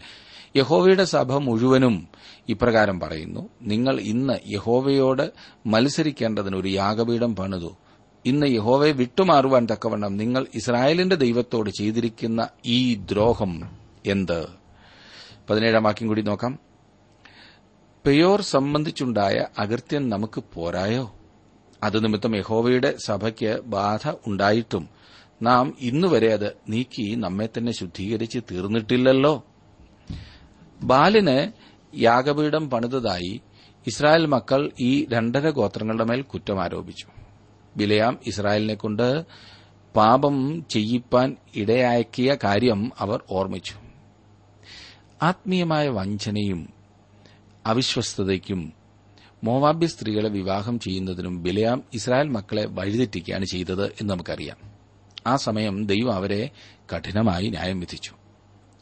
യഹോവയുടെ 0.56 1.04
സഭ 1.04 1.32
മുഴുവനും 1.32 2.08
ഇപ്രകാരം 2.48 3.00
പറയുന്നു 3.00 3.48
നിങ്ങൾ 3.62 4.00
ഇന്ന് 4.00 4.32
യഹോവയോട് 4.52 5.32
മത്സരിക്കേണ്ടതിന് 5.66 6.56
ഒരു 6.56 6.68
യാഗപീഠം 6.68 7.36
പണിതു. 7.36 7.76
ഇന്ന് 8.26 8.46
യഹോവയെ 8.46 8.92
വിട്ടുമാറുവാൻ 8.92 9.66
തക്കവണ്ണം 9.72 10.16
നിങ്ങൾ 10.16 10.46
ഇസ്രായേലിന്റെ 10.54 11.16
ദൈവത്തോട് 11.16 11.70
ചെയ്തിരിക്കുന്ന 11.70 12.48
ഈ 12.66 12.94
ദ്രോഹം 12.94 13.70
എന്ത്? 14.06 14.46
പതിനേഴാം 15.50 15.82
വാക്യം 15.82 16.08
കൂടി 16.08 16.22
നോക്കാം. 16.22 16.58
പെയോർ 18.06 18.40
സംബന്ധിച്ചുണ്ടായ 18.40 19.46
അകൃത്യം 19.58 20.08
നമുക്ക് 20.08 20.42
പോരായോ? 20.54 21.14
അത് 21.82 22.04
നിമിത്തം 22.04 22.36
യഹോവയുടെ 22.36 22.94
സഭയ്ക്ക് 23.04 23.60
ബാധ 23.60 24.12
ഉണ്ടായിട്ടും 24.26 24.88
നാം 25.42 25.76
ഇന്നുവരെ 25.80 26.32
അത് 26.32 26.56
നീക്കി 26.68 27.14
നമ്മെ 27.14 27.48
തന്നെ 27.58 27.72
ശുദ്ധീകരിച്ച് 27.72 28.38
തീർന്നിട്ടില്ലല്ലോ. 28.50 29.44
ബാലിന് 30.82 31.52
യാഗപീഠം 31.96 32.70
പണിതതായി 32.70 33.40
ഇസ്രായേൽ 33.86 34.26
മക്കൾ 34.26 34.70
ഈ 34.80 35.06
രണ്ടര 35.08 35.50
ഗോത്രങ്ങളുടെ 35.50 36.04
മേൽ 36.04 36.22
കുറ്റം 36.22 36.62
ആരോപിച്ചു. 36.62 37.06
ബിലയാം 37.76 38.18
ഇസ്രായേലിനെ 38.26 38.74
കൊണ്ട് 38.74 39.24
പാപം 39.96 40.64
ചെയ്യിപ്പാൻ 40.70 41.36
ഇടയാക്കിയ 41.54 42.36
കാര്യം 42.44 42.92
അവർ 42.98 43.22
ഓർമ്മിച്ചു. 43.30 43.74
ആത്മീയമായ 45.22 45.88
വഞ്ചനയും 45.88 46.68
അവിശ്വസ്തതയ്ക്കും 47.66 48.79
മോവാബ്യ 49.44 49.86
സ്ത്രീകളെ 49.86 50.28
വിവാഹം 50.28 50.78
ചെയ്യുന്നതിനും 50.78 51.42
ബിലയാം 51.42 51.82
ഇസ്രായേൽ 51.94 52.28
മക്കളെ 52.28 52.66
വഴിതെറ്റിക്കുകയാണ് 52.66 53.44
ചെയ്തത് 53.44 53.86
എന്ന് 53.86 54.10
നമുക്കറിയാം. 54.10 54.56
ആ 55.26 55.36
സമയം 55.36 55.86
ദൈവം 55.86 56.14
അവരെ 56.14 56.50
കഠിനമായി 56.96 57.48
ന്യായം 57.48 57.80
വിധിച്ചു. 57.80 58.12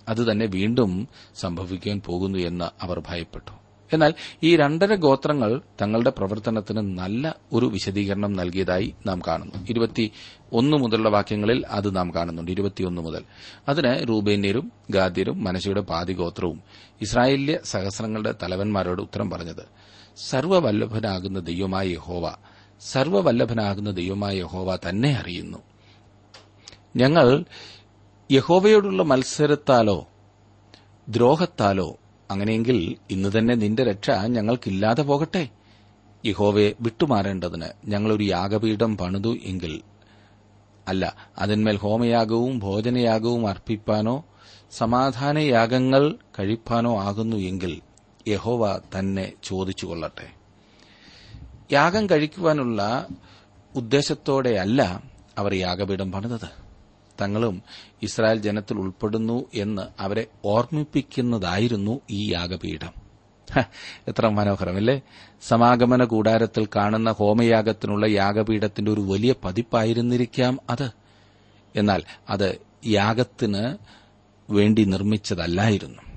അത് 0.09 0.33
തന്നെ 0.33 0.47
വീണ്ടും 0.47 1.09
സംഭവിക്കാൻ 1.35 2.01
പോകുന്നു 2.01 2.39
എന്ന് 2.39 2.85
അവർ 2.85 3.03
ഭയപ്പെട്ടു. 3.09 3.51
എന്നാൽ 3.93 4.15
ഈ 4.43 4.57
രണ്ടര 4.57 4.95
ഗോത്രങ്ങൾ 4.95 5.61
തങ്ങളുടെ 5.83 6.11
പ്രവർത്തനത്തിന് 6.11 6.99
നല്ല 6.99 7.37
ഒരു 7.53 7.67
വിശദീകരണം 7.67 8.33
നൽകിയതായി 8.33 8.95
നാം 9.07 9.21
കാണുന്നു. 9.27 10.09
ഒന്ന് 10.53 10.77
മുതലുള്ള 10.77 11.09
വാക്യങ്ങളിൽ 11.09 11.67
അത് 11.67 11.97
നാം 11.97 12.15
കാണുന്നുണ്ട്. 12.15 12.51
ഇരുപത്തിയൊന്ന് 12.51 13.03
മുതൽ. 13.03 13.23
അതിന് 13.69 14.09
റൂബേന്യരും 14.09 14.73
ഗാദ്യരും 14.91 15.45
മനശയുടെ 15.45 15.81
പാതിഗോത്രവും 15.81 16.63
ഇസ്രായേലിലെ 17.01 17.61
സഹസ്രങ്ങളുടെ 17.65 18.35
തലവന്മാരോട് 18.43 19.03
ഉത്തരം 19.03 19.31
പറഞ്ഞത് 19.31 19.88
സർവവല്ലഭനാകുന്ന 20.19 21.41
ദൈവമായ 21.41 21.89
യഹോവ 21.89 22.35
സർവവല്ലഭനാകുന്ന 22.81 23.91
ദൈവമായ 23.91 24.39
യഹോവ 24.39 24.79
തന്നെ 24.89 25.11
അറിയുന്നു. 25.15 25.59
ഞങ്ങൾ 26.97 27.45
യഹോവയോടുള്ള 28.31 29.03
മത്സരത്താലോ 29.03 30.07
ദ്രോഹത്താലോ 31.09 31.99
അങ്ങനെയെങ്കിൽ 32.31 32.97
ഇന്ന് 33.11 33.39
തന്നെ 33.39 33.55
നിന്റെ 33.55 33.85
രക്ഷ 33.85 34.11
ഞങ്ങൾക്കില്ലാതെ 34.11 35.03
പോകട്ടെ. 35.03 35.49
യഹോവയെ 36.27 36.75
വിട്ടുമാറേണ്ടതിന് 36.81 37.69
ഞങ്ങളൊരു 37.85 38.25
യാഗപീഠം 38.25 38.97
പണിതു 38.97 39.37
എങ്കിൽ 39.43 39.83
അല്ല 40.89 41.17
അതിന്മേൽ 41.39 41.77
ഹോമയാഗവും 41.77 42.59
ഭോജനയാഗവും 42.59 43.49
അർപ്പിപ്പാനോ 43.49 44.25
സമാധാനയാഗങ്ങൾ 44.71 46.15
കഴിപ്പാനോ 46.39 46.99
ആകുന്നു 46.99 47.37
എങ്കിൽ 47.37 47.83
യഹോവ 48.29 48.81
തന്നെ 48.99 49.33
ചോദിച്ചുകൊള്ളട്ടെ. 49.45 50.31
യാഗം 51.73 52.11
കഴിക്കുവാനുള്ള 52.11 53.07
ഉദ്ദേശത്തോടെയല്ല 53.77 55.03
അവർ 55.39 55.55
യാഗപീഠം 55.55 56.13
പണിതത്. 56.13 56.69
തങ്ങളും 57.21 57.63
ഇസ്രായേൽ 58.03 58.39
ജനത്തിൽ 58.39 58.79
ഉൾപ്പെടുന്നു 58.79 59.45
എന്ന് 59.55 60.03
അവരെ 60.03 60.27
ഓർമ്മിപ്പിക്കുന്നതായിരുന്നു 60.45 62.01
ഈ 62.11 62.33
യാഗപീഠം. 62.33 63.09
എത്ര 64.09 64.29
മനോഹരമല്ലേ? 64.29 65.01
സമാഗമന 65.43 66.05
കൂടാരത്തിൽ 66.05 66.69
കാണുന്ന 66.77 67.11
ഹോമയാഗത്തിനുള്ള 67.11 68.07
യാഗപീഠത്തിന്റെ 68.07 68.91
ഒരു 68.91 69.01
വലിയ 69.01 69.35
പതിപ്പായിരുന്നിരിക്കാം 69.45 70.59
അത്. 70.71 70.91
എന്നാൽ 71.77 72.03
അത് 72.31 72.59
യാഗത്തിന് 72.87 73.77
വേണ്ടി 74.51 74.85
നിർമ്മിച്ചതല്ലായിരുന്നു. 74.85 76.08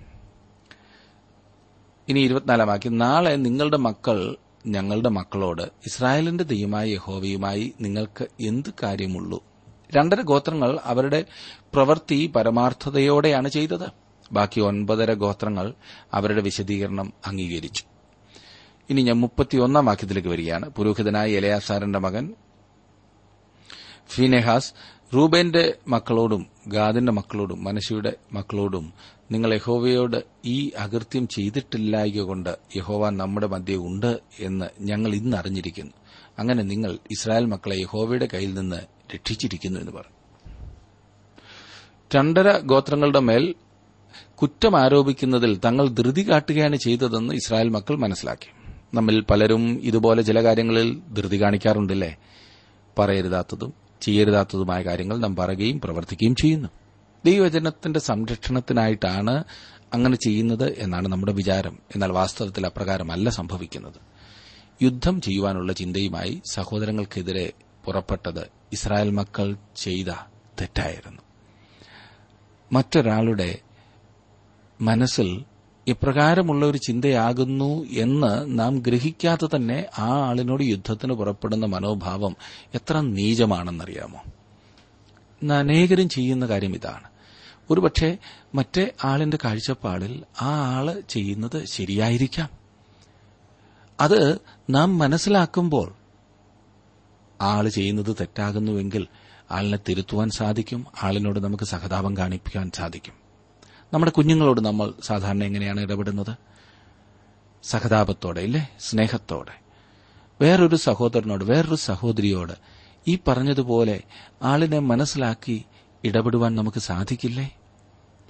ഇനി 2.12 2.20
ഇരുപത്തിനാലാം 2.20 2.68
വാക്യം 2.68 2.98
നാളെ 2.98 3.36
നിങ്ങളുടെ 3.36 3.78
മക്കൾ 3.78 4.36
ഞങ്ങളുടെ 4.68 5.10
മക്കളോട് 5.10 5.62
ഇസ്രായേലിന്റെ 5.62 6.44
ദൈവമായ 6.44 6.90
യഹോവയുമായി 6.90 7.74
നിങ്ങൾക്ക് 7.82 8.28
എന്ത് 8.42 8.70
കാര്യമുള്ളൂ? 8.84 9.44
രണ്ടര 9.96 10.22
ഗോത്രങ്ങൾ 10.22 10.80
അവരുടെ 10.84 11.26
പ്രവൃത്തി 11.74 12.28
പരമാർത്ഥതയോടെയാണ് 12.36 13.50
ചെയ്തത്. 13.50 13.90
ബാക്കി 14.32 14.60
ഒൻപതര 14.60 15.14
ഗോത്രങ്ങൾ 15.14 15.74
അവരുടെ 16.14 16.42
വിശദീകരണം 16.42 17.14
അംഗീകരിച്ചു. 17.28 17.84
ഇനി 18.90 19.02
ഞാൻ 19.02 19.16
മുപ്പത്തിയൊന്നാം 19.16 19.86
വാക്യത്തിലേക്ക് 19.86 20.30
വരികയാണ്. 20.30 20.70
പുരോഹിതനായ 20.70 21.32
എലയാസാറിന്റെ 21.32 22.00
മകൻ 22.00 22.36
ഫിനെഹാസ് 24.08 24.74
റൂബേന്റെ 25.16 25.74
മക്കളോടും 25.88 26.48
ഗാദിന്റെ 26.68 27.12
മക്കളോടും 27.12 27.64
മനശിയുടെ 27.64 28.14
മക്കളോടും 28.34 28.94
നിങ്ങൾ 29.32 29.54
യഹോവയോട് 29.54 30.24
ഈ 30.46 30.70
അകൃത്യം 30.70 31.28
ചെയ്തിട്ടില്ലായകൊണ്ട് 31.28 32.58
യഹോവ 32.76 33.10
നമ്മുടെ 33.10 33.48
മധ്യേ 33.48 33.76
ഉണ്ട് 33.76 34.20
എന്ന് 34.40 34.66
ഞങ്ങൾ 34.82 35.16
ഇന്ന് 35.16 35.38
അറിഞ്ഞിരിക്കുന്നു. 35.38 35.92
അങ്ങനെ 36.40 36.64
നിങ്ങൾ 36.64 36.92
ഇസ്രായേൽ 36.92 37.46
മക്കളെ 37.46 37.82
യഹോവയുടെ 37.82 38.28
കയ്യിൽ 38.34 38.54
നിന്ന് 38.54 38.76
രക്ഷിച്ചിരിക്കുന്നു 39.16 39.80
എന്ന് 39.80 39.92
പറഞ്ഞു. 39.92 40.22
രണ്ടര 42.16 42.58
ഗോത്രങ്ങളുടെ 42.58 43.20
മേൽ 43.20 43.56
കുറ്റം 44.36 44.80
ആരോപിക്കുന്നതിൽ 44.80 45.60
തങ്ങൾ 45.66 45.88
ധൃതി 45.88 46.30
കാട്ടുകയാണ് 46.30 46.76
ചെയ്തതെന്ന് 46.76 47.34
ഇസ്രായേൽ 47.34 47.70
മക്കൾ 47.70 47.96
മനസ്സിലാക്കി. 47.96 48.52
നമ്മിൽ 48.94 49.22
പലരും 49.22 49.80
ഇതുപോലെ 49.84 50.22
ചില 50.22 50.44
കാര്യങ്ങളിൽ 50.44 51.02
ധൃതി 51.14 51.42
കാണിക്കാറുണ്ടല്ലേ? 51.42 52.16
പറയരുതാത്തതും 53.00 53.74
ചെയ്യരുതാത്തതുമായ 54.02 54.82
കാര്യങ്ങൾ 54.82 55.18
നാം 55.18 55.36
പറയുകയും 55.36 55.82
പ്രവർത്തിക്കുകയും 55.82 56.36
ചെയ്യുന്നു. 56.36 56.70
ദൈവജനത്തിന്റെ 57.26 58.00
സംരക്ഷണത്തിനായിട്ടാണ് 58.00 59.44
അങ്ങനെ 59.94 60.16
ചെയ്യുന്നത് 60.16 60.80
എന്നാണ് 60.80 61.08
നമ്മുടെ 61.08 61.34
വിചാരം. 61.34 61.80
എന്നാൽ 61.96 62.12
വാസ്തവത്തിൽ 62.12 62.66
അപ്രകാരമല്ല 62.66 63.30
സംഭവിക്കുന്നത്. 63.30 64.12
യുദ്ധം 64.82 65.22
ചെയ്യുവാനുള്ള 65.22 65.74
ചിന്തയുമായി 65.74 66.42
സഹോദരങ്ങൾക്കെതിരെ 66.52 67.54
പുറപ്പെട്ടത് 67.86 68.48
ഇസ്രായേൽ 68.74 69.10
മക്കൾ 69.10 69.58
ചെയ്ത 69.76 70.06
തെറ്റായിരുന്നു. 70.62 71.22
മറ്റൊരാളുടെ 72.72 73.58
മനസ്സിൽ 74.82 75.44
ഇപ്രകാരമുള്ള 75.88 76.66
ഒരു 76.66 76.78
ചിന്തയാകുന്നു 76.78 77.86
എന്ന് 77.86 78.60
നാം 78.60 78.80
ഗ്രഹിക്കാതെ 78.80 79.48
തന്നെ 79.56 79.86
ആ 80.00 80.08
ആളിനോട് 80.08 80.64
യുദ്ധത്തിന് 80.64 81.14
പുറപ്പെടുന്ന 81.14 81.66
മനോഭാവം 81.66 82.36
എത്ര 82.76 83.00
നീചമാണെന്നറിയാമോ? 83.00 84.24
അനേകരും 85.56 86.10
ചെയ്യുന്ന 86.10 86.46
കാര്യം 86.46 86.76
ഇതാണ്. 86.76 87.11
ഒരുപക്ഷെ 87.72 88.18
മറ്റേ 88.56 88.92
ആളിന്റെ 89.04 89.38
കാഴ്ചപ്പാടിൽ 89.46 90.24
ആ 90.42 90.76
ആൾ 90.76 91.00
ചെയ്യുന്നത് 91.10 91.66
ശരിയായിരിക്കാം. 91.66 92.50
അത് 94.00 94.40
നാം 94.70 94.98
മനസ്സിലാക്കുമ്പോൾ 94.98 95.94
ആൾ 97.42 97.70
ചെയ്യുന്നത് 97.70 98.16
തെറ്റാകുന്നുവെങ്കിൽ 98.20 99.08
ആളിനെ 99.52 99.80
തിരുത്തുവാൻ 99.90 100.30
സാധിക്കും 100.30 100.86
ആളിനോട് 101.04 101.40
നമുക്ക് 101.40 101.64
സഹതാപം 101.64 102.18
കാണിപ്പിക്കാൻ 102.18 102.72
സാധിക്കും. 102.76 103.14
നമ്മുടെ 103.94 104.12
കുഞ്ഞുങ്ങളോട് 104.12 104.62
നമ്മൾ 104.62 104.94
സാധാരണ 105.04 105.44
എങ്ങനെയാണ് 105.44 105.82
ഇടപെടുന്നത്? 105.82 106.36
സഹതാപത്തോടെ 107.64 108.42
ഇല്ലേ? 108.42 108.70
സ്നേഹത്തോടെ. 108.80 109.62
വേറൊരു 110.42 110.76
സഹോദരനോട് 110.76 111.46
വേറൊരു 111.46 111.76
സഹോദരിയോട് 111.76 112.54
ഈ 113.08 113.20
പറഞ്ഞതുപോലെ 113.28 114.04
ആളിനെ 114.44 114.80
മനസ്സിലാക്കി 114.80 115.66
ഇടപെടുവാൻ 116.04 116.56
നമുക്ക് 116.56 116.78
സാധിക്കില്ലേ? 116.78 117.58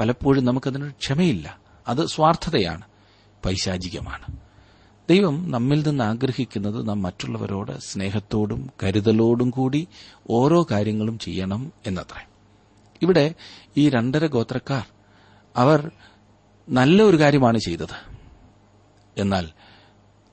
പലപ്പോഴും 0.01 0.45
നമുക്കതിനൊരു 0.45 0.91
ക്ഷമയില്ല. 0.91 1.57
അത് 1.87 2.05
സ്വാർത്ഥതയാണ്. 2.05 2.81
പൈശാചികമാണ്. 3.45 4.37
ദൈവം 5.09 5.51
നമ്മിൽ 5.51 5.87
നിന്ന് 5.87 6.03
ആഗ്രഹിക്കുന്നത് 6.03 6.89
നാം 6.89 7.01
മറ്റുള്ളവരോട് 7.01 7.79
സ്നേഹത്തോടും 7.79 8.69
കരുതലോടും 8.83 9.49
കൂടി 9.49 9.87
ഓരോ 10.29 10.67
കാര്യങ്ങളും 10.71 11.19
ചെയ്യണം 11.19 11.71
എന്നത്രേ. 11.87 12.25
ഇവിടെ 13.01 13.35
ഈ 13.77 13.89
രണ്ടര 13.89 14.27
ഗോത്രക്കാർ 14.27 14.85
അവർ 15.55 15.91
നല്ല 16.69 17.03
ഒരു 17.03 17.19
കാര്യമാണ് 17.19 17.57
ചെയ്തത്. 17.57 18.17
എന്നാൽ 19.17 19.49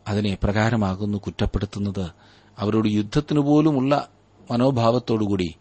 അതിനെ 0.08 0.38
പ്രകാരമാകുന്നു 0.42 1.18
കുറ്റപ്പെടുത്തുന്നത് 1.18 2.10
അവരോട് 2.58 2.88
യുദ്ധത്തിനു 2.88 3.40
പോലുമുള്ള 3.40 4.08
മനോഭാവത്തോടുകൂടി 4.50 5.54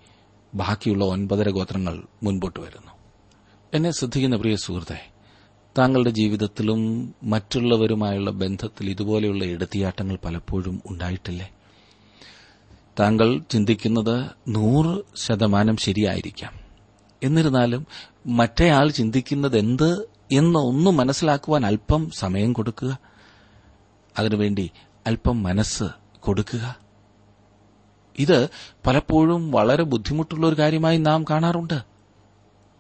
ബാക്കിയുള്ള 0.56 1.06
ഒൻപതര 1.06 1.50
ഗോത്രങ്ങൾ 1.50 2.04
മുൻപോട്ട് 2.24 2.60
വരുന്നു. 2.60 2.97
എന്നെ 3.74 3.92
ശ്രദ്ധിക്കുന്ന 3.92 4.36
പ്രിയ 4.36 4.56
സുഹൃത്തെ 4.56 5.10
താങ്കളുടെ 5.78 6.10
ജീവിതത്തിലും 6.10 7.14
മറ്റുള്ളവരുമായുള്ള 7.24 8.32
ബന്ധത്തിൽ 8.32 8.90
ഇതുപോലെയുള്ള 8.90 9.46
എടുത്തിയാട്ടങ്ങൾ 9.46 10.18
പലപ്പോഴും 10.26 10.82
ഉണ്ടായിട്ടില്ലേ? 10.86 11.52
താങ്കൾ 13.00 13.42
ചിന്തിക്കുന്നത് 13.50 14.32
നൂറ് 14.48 15.04
ശതമാനം 15.16 15.78
ശരിയായിരിക്കാം. 15.78 16.54
എന്നിരുന്നാലും 17.24 17.88
മറ്റേയാൾ 18.26 18.90
ചിന്തിക്കുന്നത് 18.90 19.58
എന്ത് 19.58 20.10
എന്ന് 20.32 20.60
ഒന്ന് 20.60 20.92
മനസ്സിലാക്കുവാൻ 20.92 21.66
അല്പം 21.66 22.12
സമയം 22.12 22.54
കൊടുക്കുക. 22.54 23.00
അതിനുവേണ്ടി 24.20 24.72
അല്പം 25.08 25.44
മനസ്സ് 25.44 25.84
കൊടുക്കുക. 26.20 26.76
ഇത് 28.20 28.50
പലപ്പോഴും 28.88 29.52
വളരെ 29.52 29.84
ബുദ്ധിമുട്ടുള്ള 29.84 30.48
ഒരു 30.48 30.56
കാര്യമായി 30.56 30.98
നാം 30.98 31.24
കാണാറുണ്ട്. 31.24 31.97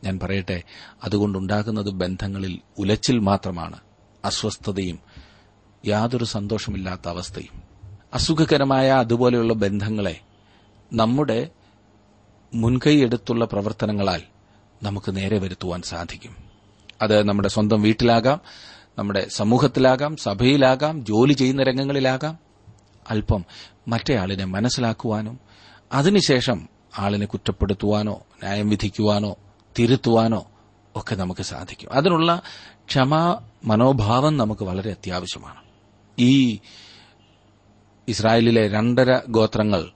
ഞാൻ 0.04 0.20
പറയട്ടെ 0.24 0.64
അതുകൊണ്ടുണ്ടാകുന്നത് 1.04 1.90
ബന്ധങ്ങളിൽ 1.90 2.60
ഉലച്ചിൽ 2.78 3.20
മാത്രമാണ് 3.20 3.80
അസ്വസ്ഥതയും 4.26 5.00
യാതൊരു 5.86 6.26
സന്തോഷമില്ലാത്ത 6.26 7.10
അവസ്ഥയും. 7.10 7.62
അസുഖകരമായ 8.14 8.90
അതുപോലെയുള്ള 8.90 9.54
ബന്ധങ്ങളെ 9.54 10.20
നമ്മുടെ 10.94 11.50
മുൻകൈയെടുത്തുള്ള 12.54 13.46
പ്രവർത്തനങ്ങളാൽ 13.46 14.22
നമുക്ക് 14.84 15.16
നേരെ 15.16 15.40
വരുത്തുവാൻ 15.40 15.82
സാധിക്കും. 15.82 16.36
അത് 17.02 17.24
നമ്മുടെ 17.24 17.50
സ്വന്തം 17.50 17.82
വീട്ടിലാകാം 17.82 18.40
നമ്മുടെ 18.98 19.28
സമൂഹത്തിലാകാം 19.30 20.18
സഭയിലാകാം 20.18 21.06
ജോലി 21.06 21.34
ചെയ്യുന്ന 21.34 21.64
രംഗങ്ങളിലാകാം. 21.64 22.38
അല്പം 23.10 23.46
മറ്റേയാളിനെ 23.88 24.46
മനസ്സിലാക്കുവാനും 24.46 25.40
അതിനുശേഷം 25.94 26.70
ആളിനെ 26.98 27.26
കുറ്റപ്പെടുത്തുവാനോ 27.26 28.14
ന്യായം 28.14 28.70
വിധിക്കുവാനോ 28.70 29.36
തിരുത്തുവാനോ 29.80 30.48
ഒക്കെ 30.96 31.16
നമുക്ക് 31.16 31.42
സാധിക്കും. 31.42 31.94
അതിനുള്ള 31.94 32.42
ക്ഷമാ 32.88 33.40
മനോഭാവം 33.64 34.38
നമുക്ക് 34.38 34.64
വളരെ 34.64 34.92
അത്യാവശ്യമാണ്. 34.92 35.60
ഈ 36.20 36.60
ഇസ്രായേലിലെ 38.08 38.68
രണ്ടര 38.68 39.20
ഗോത്രങ്ങൾ 39.30 39.92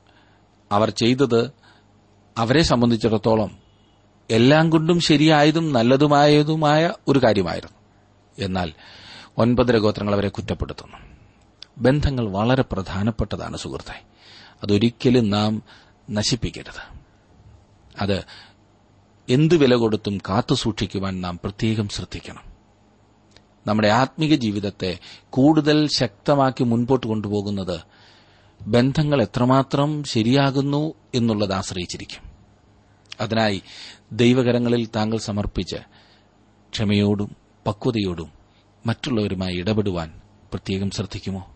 അവർ 0.72 0.90
ചെയ്തത് 0.90 1.52
അവരെ 2.38 2.62
സംബന്ധിച്ചിടത്തോളം 2.62 3.58
എല്ലാം 4.30 4.70
കൊണ്ടും 4.70 5.00
ശരിയായതും 5.00 5.74
നല്ലതുമായതുമായ 5.74 6.94
ഒരു 7.08 7.20
കാര്യമായിരുന്നു. 7.20 7.78
എന്നാൽ 8.46 8.74
ഒൻപതര 9.38 9.78
ഗോത്രങ്ങൾ 9.78 10.14
അവരെ 10.14 10.30
കുറ്റപ്പെടുത്തുന്നു. 10.30 10.98
ബന്ധങ്ങൾ 11.78 12.32
വളരെ 12.32 12.64
പ്രധാനപ്പെട്ടതാണ് 12.72 13.58
സുഹൃത്തെ. 13.58 14.02
അതൊരിക്കലും 14.64 15.30
നാം 15.30 15.64
നശിപ്പിക്കരുത്. 16.12 17.00
അത് 18.02 18.24
എന്ത് 19.30 19.56
വില 19.56 19.76
കൊടുത്തും 19.76 20.18
കാത്തു 20.18 20.56
സൂക്ഷിക്കുവാൻ 20.56 21.22
നാം 21.22 21.40
പ്രത്യേകം 21.44 21.88
ശ്രദ്ധിക്കണം. 21.88 22.44
നമ്മുടെ 23.68 23.88
ആത്മീക 23.88 24.36
ജീവിതത്തെ 24.36 25.00
കൂടുതൽ 25.30 25.88
ശക്തമാക്കി 25.88 26.64
മുൻപോട്ട് 26.64 27.08
കൊണ്ടുപോകുന്നത് 27.08 27.80
ബന്ധങ്ങൾ 28.62 29.22
എത്രമാത്രം 29.22 30.04
ശരിയാകുന്നു 30.04 30.94
എന്നുള്ളത് 31.16 31.54
ആശ്രയിച്ചിരിക്കും. 31.54 32.32
അതിനായി 33.22 33.62
ദൈവകരങ്ങളിൽ 34.12 34.88
താങ്കൾ 34.96 35.18
സമർപ്പിച്ച് 35.18 35.78
ക്ഷമയോടും 36.72 37.36
പക്വതയോടും 37.68 38.32
മറ്റുള്ളവരുമായി 38.86 39.56
ഇടപെടുവാൻ 39.56 40.22
പ്രത്യേകം 40.52 40.90
ശ്രദ്ധിക്കുമോ? 40.90 41.56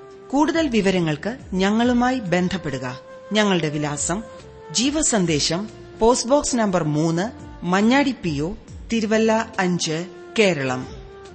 കൂടുതൽ 0.31 0.67
വിവരങ്ങൾക്ക് 0.67 1.37
ഞങ്ങളുമായി 1.53 2.19
ബന്ധപ്പെടുക. 2.19 2.99
ഞങ്ങളുടെ 3.33 3.69
വിലാസം 3.69 4.23
ജീവസന്ദേശം 4.71 5.69
പോസ്റ്റ് 5.99 6.29
ബോക്സ് 6.29 6.55
നമ്പർ 6.55 6.83
മൂന്ന് 6.83 7.25
മഞ്ഞാടി 7.65 8.15
പി 8.23 8.39
ഒ 8.39 8.53
തിരുവല്ല 8.93 9.53
അഞ്ച് 9.59 10.05
കേരളം. 10.39 10.87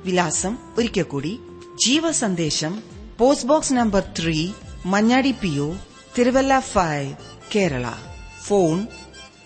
വിലാസം 0.05 0.59
ഒരിക്കൽ 0.79 1.03
കൂടി 1.03 1.41
ജീവസന്ദേശം 1.87 2.83
post 3.19 3.49
box 3.49 3.73
number 3.73 4.03
three 4.19 4.53
Manjadi 4.87 5.31
P 5.33 5.59
O 5.59 5.75
Thiruvalla 6.19 6.59
five 6.59 7.15
Kerala. 7.57 7.85
Phone 8.47 8.87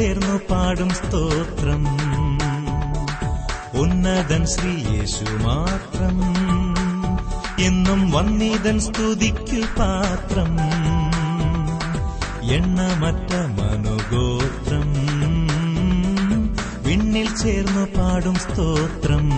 ചേർന്നു 0.00 0.40
പാടും 0.50 0.90
സ്തോത്രം. 0.90 1.84
ഉന്നതൻ 3.80 4.46
ശ്രീ 4.46 4.70
യേശു 4.70 5.24
മാത്രം. 5.24 6.34
എന്നും 7.60 8.10
വന്നിതൻ 8.10 8.80
സ്തുതിക്കു 8.80 9.78
പാത്രം. 9.78 10.56
എണ്ണമറ്റ 12.50 13.34
മനുഗോത്രം. 13.34 14.92
വിണ്ണിൽ 16.82 17.36
ചേർന്നു 17.36 17.84
പാടും 17.84 18.34
സ്തോത്രം. 18.34 19.30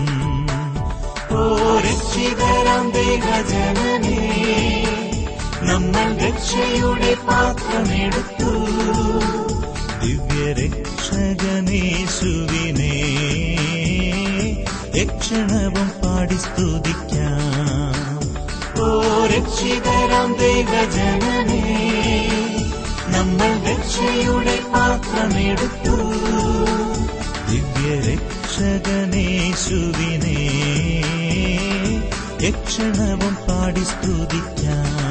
ഓ 1.31 1.57
രക്ഷിതരാം 1.79 2.91
ദേഹജനനേ 2.91 4.19
നമ്മൾ 5.61 6.17
രക്ഷയുടെ 6.17 7.13
പാത്രമെടുത്തു. 7.27 8.73
ദിവ്യരക്ഷകനേശുവിനെ 10.03 12.95
യക്ഷണവും 14.99 15.89
പാടി 15.99 16.35
സ്തുതിക്കാം. 16.35 18.19
ഓ 18.83 18.85
രക്ഷിതരാം 19.25 20.29
ദൈവജനനേ 20.39 21.61
നമ്മൾ 23.13 23.51
രക്ഷയുടെ 23.69 24.57
പാത്രമെടുത്തു. 24.73 25.95
ദിവ്യരക്ഷകനേശുവിനെ 27.51 30.39
യക്ഷണവും 32.47 33.35
പാടി 33.47 33.83
സ്തുതിക്കാം. 33.83 35.02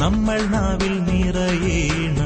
നമ്മൾ 0.00 0.42
നാവിൽ 0.42 1.04
നിറയേണം. 1.04 2.25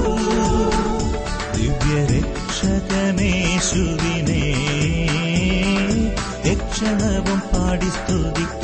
യക്ഷണവും 6.81 7.39
പാടി 7.49 7.89
സ്തുതിക്കാം 7.89 8.60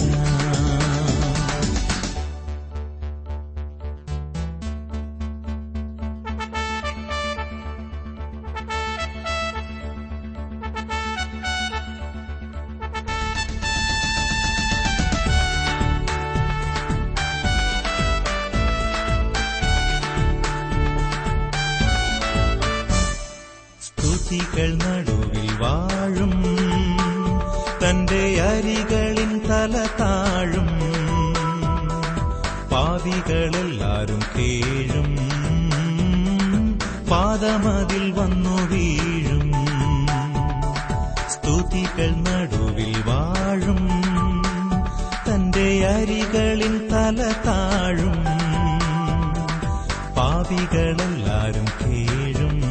അരികളിൻ 45.88 46.88
തല 46.91 47.34
താഴും. 47.45 48.23
പാപികളെല്ലാരും 50.15 51.65
കേഴും. 51.82 52.62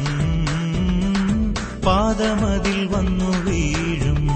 പാദമതിൽ 1.85 2.85
വന്നു 2.85 3.51
വീഴും. 3.51 4.27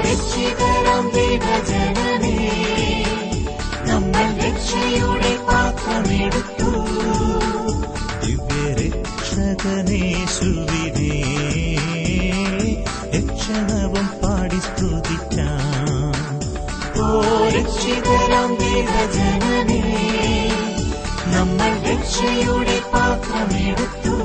രക്ഷിതരാം 0.00 1.10
ദൈവജനനേ 1.10 2.38
നമ്മൾ 3.86 4.36
രക്ഷയുടെ 4.36 5.21
ദൈവജനനേ 18.48 19.82
നമ്മൾ 21.26 21.90
രക്ഷയുടെ 21.90 22.80
പാത്രമെടുത്തു. 22.92 24.16